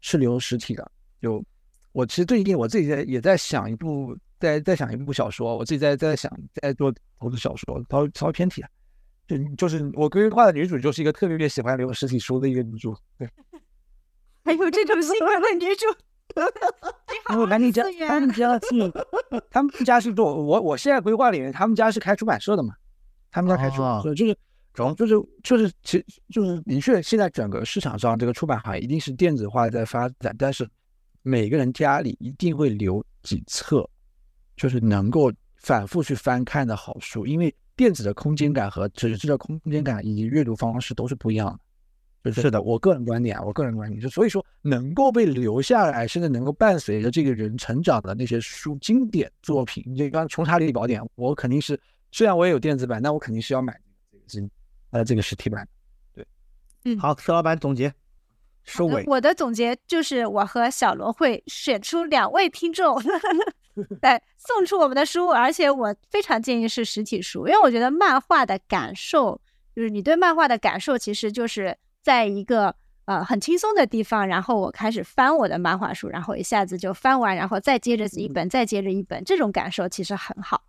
[0.00, 0.88] 是留实体的。
[1.20, 1.44] 就
[1.90, 6.30] 我其实最近我自己在也在想一部，在在想一部小说，我自己在在想
[6.62, 8.68] 在做投资小说，稍微稍微偏题了。
[9.26, 12.96] 就就是我规划的女主就是一个特别特别喜欢留实体书的一个女主。
[13.18, 13.28] 对，
[14.46, 15.86] 还有这种喜欢的女主。
[17.36, 18.92] 我赶紧讲，他们家是，
[19.50, 22.74] 他们家是做我我现在规划里面，他们家是开出版社的嘛？
[23.30, 24.36] 他们家开出所以，就是
[24.74, 30.68] 总就是就是其就是的确，现在整个市场上这个出版行业一定是电子化在发展，但是
[31.22, 33.88] 每个人家里一定会留几册，
[34.56, 42.32] 就是能够反复去翻看的好书，因为电子的空间感和纸质的空间感以及阅读方式都是不一样的。
[42.32, 51.80] 是的，我个人观点，我个人观点就所以说能够被留下来，甚至能够伴随着这个人成长的那些书，经典作品，就刚《穷查理宝典》，我肯定是，
[52.10, 53.78] 虽然我也有电子版，但我肯定是要买
[54.26, 54.48] 这个
[54.90, 55.68] 呃这个实体版。
[56.14, 56.26] 对，
[56.84, 57.92] 嗯，好，石老板总结
[58.64, 59.04] 收尾。
[59.06, 63.00] 我的总结就是，我和小罗会选出两位听众
[64.02, 69.40] 来送出我们的书，而且我非常建议是实体书，因为我觉得漫画的感受，
[69.74, 71.76] 就是你对漫画的感受，其实就是。
[72.00, 80.62] 在一个呃很轻松的地方，然后我开始翻我的漫画书，然后一下子就翻完，然后再接着一本，再接着一本，这种感受其实很好。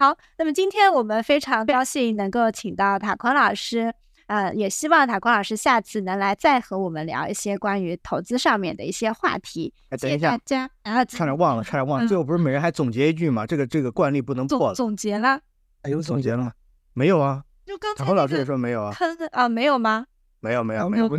[0.00, 3.92] 好，那么今天我们非常高兴能够请到塔坤老师，
[4.28, 9.74] 呃，也希望塔坤老师下次能来再和我们聊一些关于投资上面的一些话题。
[9.90, 13.46] 哎，等一下，大家啊，差点忘了，差点忘了，最后不是每人还总结一句吗？
[13.46, 14.72] 这个这个惯例不能破。
[14.72, 15.38] 总结了？
[15.82, 16.50] 哎，有总结了？
[16.94, 17.44] 没有啊？
[17.66, 18.94] 就刚才塔坤老师也说没有啊？
[18.94, 20.06] 坑啊，没有吗？
[20.40, 21.10] 没有没有没有，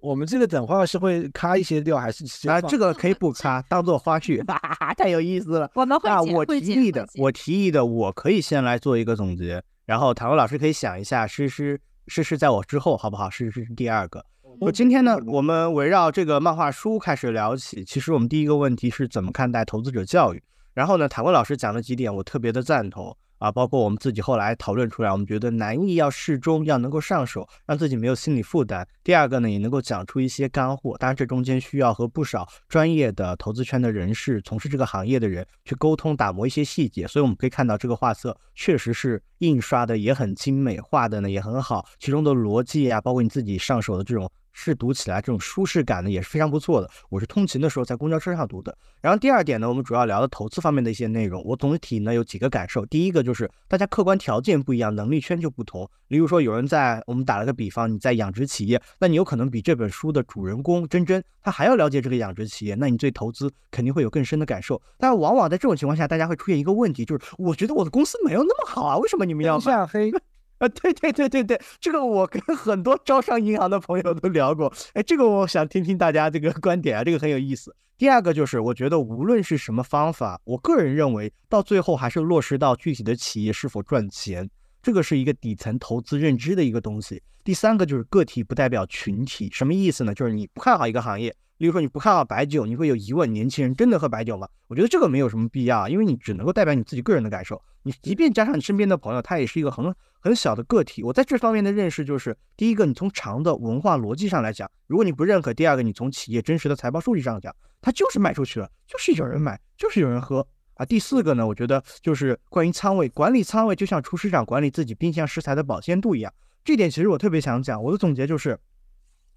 [0.00, 2.48] 我们这个等会是会咔一些掉还是？
[2.48, 5.70] 啊，这个可以不咔，当做花絮，哈哈哈，太有意思了。
[5.74, 13.28] 我们会啊我提议的，我提议的，我可以先来做一个总结，然后唐文老师可以想一下，诗诗诗诗在我之后好不好？
[13.28, 14.24] 诗诗是第二个。
[14.60, 17.84] 我今天呢，我们围绕这个漫画书开始聊起。
[17.84, 20.42] 其实我们第一个问题是怎么看待投资者教育？
[20.74, 23.16] 然后呢，塔文老师讲了几点，我特别的赞同。
[23.40, 28.86] 啊，包括我们自己后来讨论出来，我们觉得难易要适中，要能够上手，让自己没有心理负担。
[29.02, 30.96] 第二个呢，也能够讲出一些干货。
[30.98, 37.08] 当然，这中间需要和不少专业的投资圈的人士、从事这个行业的人去沟通，打磨一些细节。
[37.08, 44.30] 所以我们可以看到，这个画册确实是印刷的也很精美，画的呢也很好，其中的逻辑啊，包括你自己上手的这种。
[44.52, 46.90] 是读起来这种舒适感呢也是非常不错的。
[47.08, 48.76] 我是通勤的时候在公交车上读的。
[49.00, 51.42] 然后第二点呢，我们主要聊的投资方面的一些内容。
[51.44, 52.84] 我总体呢有几个感受。
[52.86, 55.88] 第一个就是大家客观条件不一样，能力圈就不同。
[56.08, 64.80] 例如说有人在，我们打了个比方，你在养殖企业，那你有可能比这本书的主人公珍珍他还要了解这个养殖企业，那你对投资肯定会有更深的感受。
[64.98, 70.12] 但往往在这种情况下，大家会出现一个问题，就是我觉得我的公司没有那么好啊，为什么你们要下黑？
[70.60, 77.74] 啊，对对对对对，这个我跟 很多招商银行的朋友都聊过，哎，这个我想听听大家这个观点啊，这个很有意思。
[77.96, 84.48] 第二个就是，我觉得无论是什么方法，我个人认为到最后还是落实到具体的企业是否赚钱，
[84.82, 87.22] 这个是一个底层投资认知的一个东西。
[87.42, 90.14] 第三个就是个体不代表群体，什么意思呢？
[90.14, 91.34] 就是你不看好一个行业。
[91.56, 94.48] 例如说你不看好白酒，你会有疑问：年轻人真的喝白酒吗？
[94.66, 97.62] 我觉得这个没有什么必要，因为你只能够代表你自己个人的感受。
[97.82, 101.02] 你即便加上你身边的朋友，他也是一个很很小的个体。
[101.02, 110.84] 我在这方面的认识就是：第一个，你从长的文化逻辑上来讲，如果你不认可；第二个，你从企业真实的财报数据上讲，它就是卖出去了，就是有人买，就是有人喝啊。
[110.84, 116.32] 第四个呢，我觉得就是关于仓位管理，仓位就像厨师长管理自己冰箱食材的保鲜度一样。
[116.62, 118.58] 这点其实我特别想讲，我的总结就是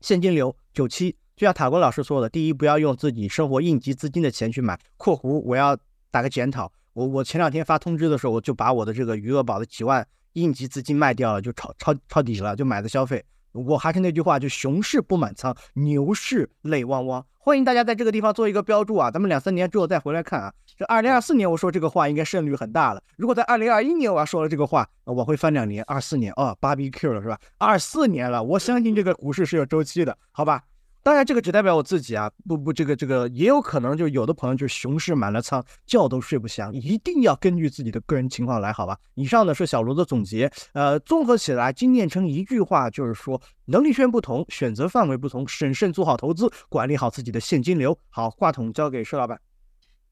[0.02, 1.16] 现金流九七。
[1.36, 4.80] 就像塔国老师说的，第一，不要用自己生活应急资金的钱去买。
[4.98, 5.76] 括弧我要
[6.12, 13.24] 打个检讨，我我前两天发通知的时候，我就把我的这个余额宝的几万应急资金卖掉了，就抄抄抄底了，就买的消费。
[13.52, 17.26] 我还是那句话，就熊市不满仓，牛市泪汪汪。
[17.38, 20.52] 欢迎大家在这个地方做一个标注啊，咱们两三年之后再回来看啊。
[20.76, 23.04] 这二零二四年我说这个话应该胜率很大了。
[23.16, 25.84] 如果在二零二一年我要说了这个话，我会翻两年。
[25.86, 27.38] 二四年哦，芭比 Q 了是吧？
[27.60, 30.64] 二四年了，我相信这个股市是有周期的，好吧？
[31.04, 38.98] 当然，这个只代表我自己啊，不不，这个这个也有可能，就有的朋友就是熊市满了仓，觉都睡不香，一定要根据自己的个人情况来，好吧？
[39.16, 48.00] 以上呢是小罗的总结，呃，综合起来精炼成一句话，就是说能力圈不同，选择范围不同，审慎做好投资，管理好自己的现金流。
[48.10, 49.38] 好，话筒交给施老板。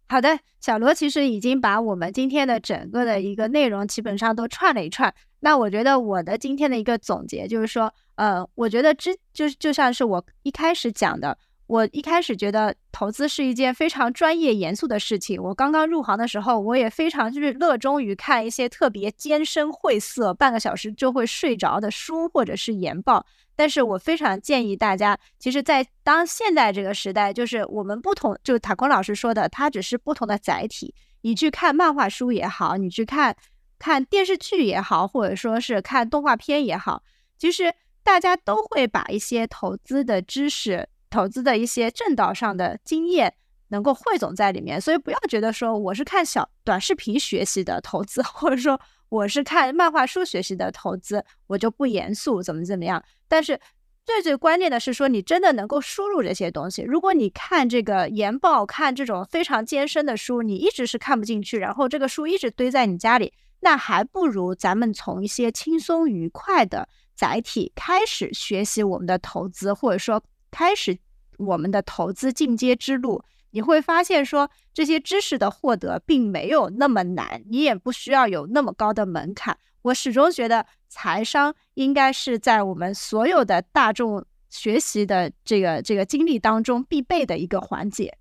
[0.10, 5.16] 好的，小罗其实已经把我们今天的整个的一个内容基本上都串了一串。
[5.42, 11.38] 那我觉得我的今天的一个总结就是说，呃，我觉得之就是就像是我一开始讲的，
[11.68, 15.42] 我一开始觉得投资是一件非常专业严肃的事情。
[15.42, 23.26] 我刚刚入行的时候，我也非常就是热衷于看一些特别艰深晦涩、半个小时就会睡着的书或者是研报。
[23.56, 30.94] 但是我非常建议大家，其实，在当现在这个时代，就是我们不同，就塔坤老师说的，它只是不同的载体。
[31.22, 33.36] 你去看漫画书也好，你去看
[33.82, 37.02] 看电视剧也好，或者说是看动画片也好，
[37.38, 37.74] 其实
[38.04, 43.34] 大家都会把一些投资的知识、投资的一些正道上的经验，
[43.70, 44.80] 能够汇总在里面。
[44.80, 48.80] 所以不要觉得说我是看小短视频学习的投资， 或者说。
[49.12, 53.04] 我是看漫画书学习的投资，我就不严肃，怎么怎么样？
[53.28, 53.60] 但是
[54.06, 56.82] 最最关键的是说，你真的能够输入这些东西。
[56.82, 70.98] 如果你看这个研报，看这种非常艰深的书，你一直是看不进去，然后这个书一直堆在你家里，那还不如咱们从一些轻松愉快的载体开始学习我们的投资，或者说开始
[71.38, 73.24] 我们的投资进阶之路。
[73.52, 79.58] 你会发现，说这些知识的获得并没有那么难，你也不需要有那么高的门槛。
[79.82, 88.18] 我始终觉得，财商应该是在我们所有的大众学习的这个这个经历当中必备的一个环节。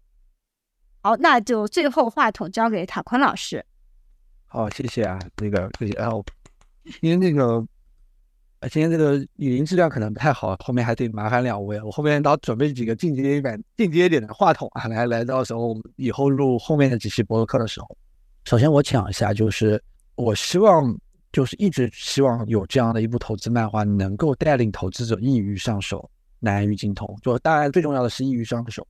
[1.01, 3.65] 好，那就最后话筒交给塔坤老师。
[4.53, 6.11] 好，谢谢啊，那个谢谢啊，
[7.01, 7.65] 因为那个。
[8.59, 11.81] 啊，今天这个语音质量可能不太好，后面还得麻烦两位。
[11.81, 17.97] 我后面到准备几个进阶一点、进阶一点的话筒啊，来来，到时候以后录后面的几期博客的时候，
[18.45, 19.83] 首先我讲一下，就是
[20.15, 20.95] 我希望，
[21.33, 27.17] 就是一直希望有这样的一部投资漫画，能够带领投资者易于上手，难于精通。
[27.23, 28.87] 就当然最重要的是易于上手，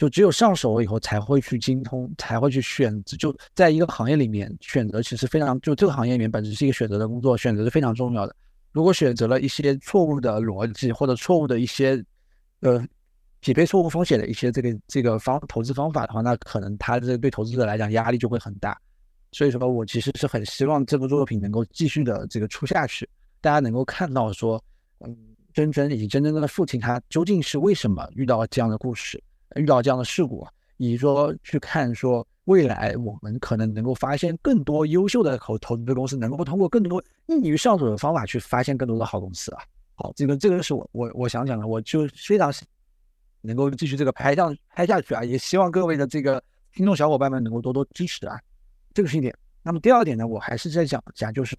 [0.00, 3.14] 就只有上手了以后才会去精通，才会去选择。
[3.18, 8.34] 就在一个行业里面，选择其实非常，就这个行业里面本质是一个选择的工作，选择是非常重要的。
[8.72, 12.02] 如果选择了一些错误的逻辑或者错误的一些，
[12.60, 12.82] 呃，
[13.40, 18.80] 匹配错误风险的一些这个这个方投资方法的话，那可能他这对投资者来讲压力就会很大。
[19.32, 23.06] 所以说，我其实是很希望这部作品能够继续的这个出下去，
[23.42, 24.58] 大家能够看到说，
[25.00, 25.14] 嗯，
[25.52, 29.22] 真真以及真真的父亲他究竟是为什么遇到了这样的故事，
[29.56, 30.46] 遇到这样的事故，
[30.76, 32.26] 以及说去看说。
[32.44, 39.62] 未来我们可能能够发现更多优秀的投投资公司，能够通过更多易于上手的方法去发现更多的好公司啊。
[39.94, 42.52] 好，这个这个是我我我想讲的，我就非常
[43.40, 46.42] 能够继续这个拍下拍下去啊，也希望各位的这个
[46.72, 48.36] 听众小伙伴们能够多多支持啊。
[48.94, 49.32] 这个是一点。
[49.62, 51.54] 那么第二点呢，我还是在讲讲，就是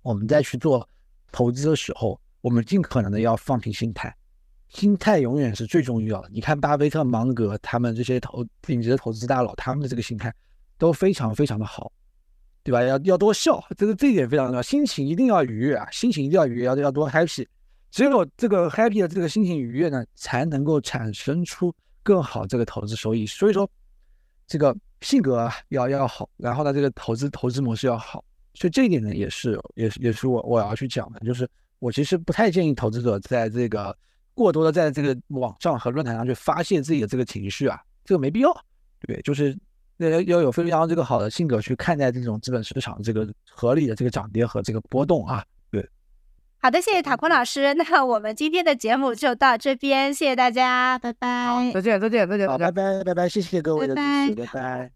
[0.00, 0.88] 我们在去做
[1.30, 4.16] 投资的时候，我们尽可能的要放平心态。
[4.68, 6.28] 心态永远是最重要的。
[6.32, 10.32] 你看巴菲特、芒格他们这些投顶级的投资大佬，他们的这个心态
[10.76, 11.90] 都非常非常的好，
[12.62, 12.82] 对吧？
[12.82, 14.60] 要要多笑，这个这一点非常重要。
[14.60, 17.46] 心情一定要愉悦啊，心情一定要愉悦，要要多 happy。
[17.90, 23.24] 只有这个 happy 的这个心情愉悦呢，才能够产生出更好这个投资收益。
[23.24, 23.70] 所以说，
[24.46, 28.22] 这个性格要要好，然后呢，这个投资投资模式要好。
[28.54, 31.48] 所以这一点呢，也是也是也是我我要去讲的，就是
[31.78, 33.96] 我其实不太建议投资者在这个。
[34.36, 38.56] 过多的在这个网上和论坛上去发泄自己的这个情绪啊，这个没必要，
[39.00, 39.56] 对，就是
[39.96, 45.88] 要要有非常这个好的性格去看待这种资本市场这个合理的这个涨跌和这个波动啊，对。
[46.58, 51.72] 好的，谢谢塔坤老师，那我们今天的节目就到这边，谢谢大家，拜拜。
[51.72, 54.95] 再见，再见，再见，好，拜拜，拜拜，谢谢各位的支持，拜拜。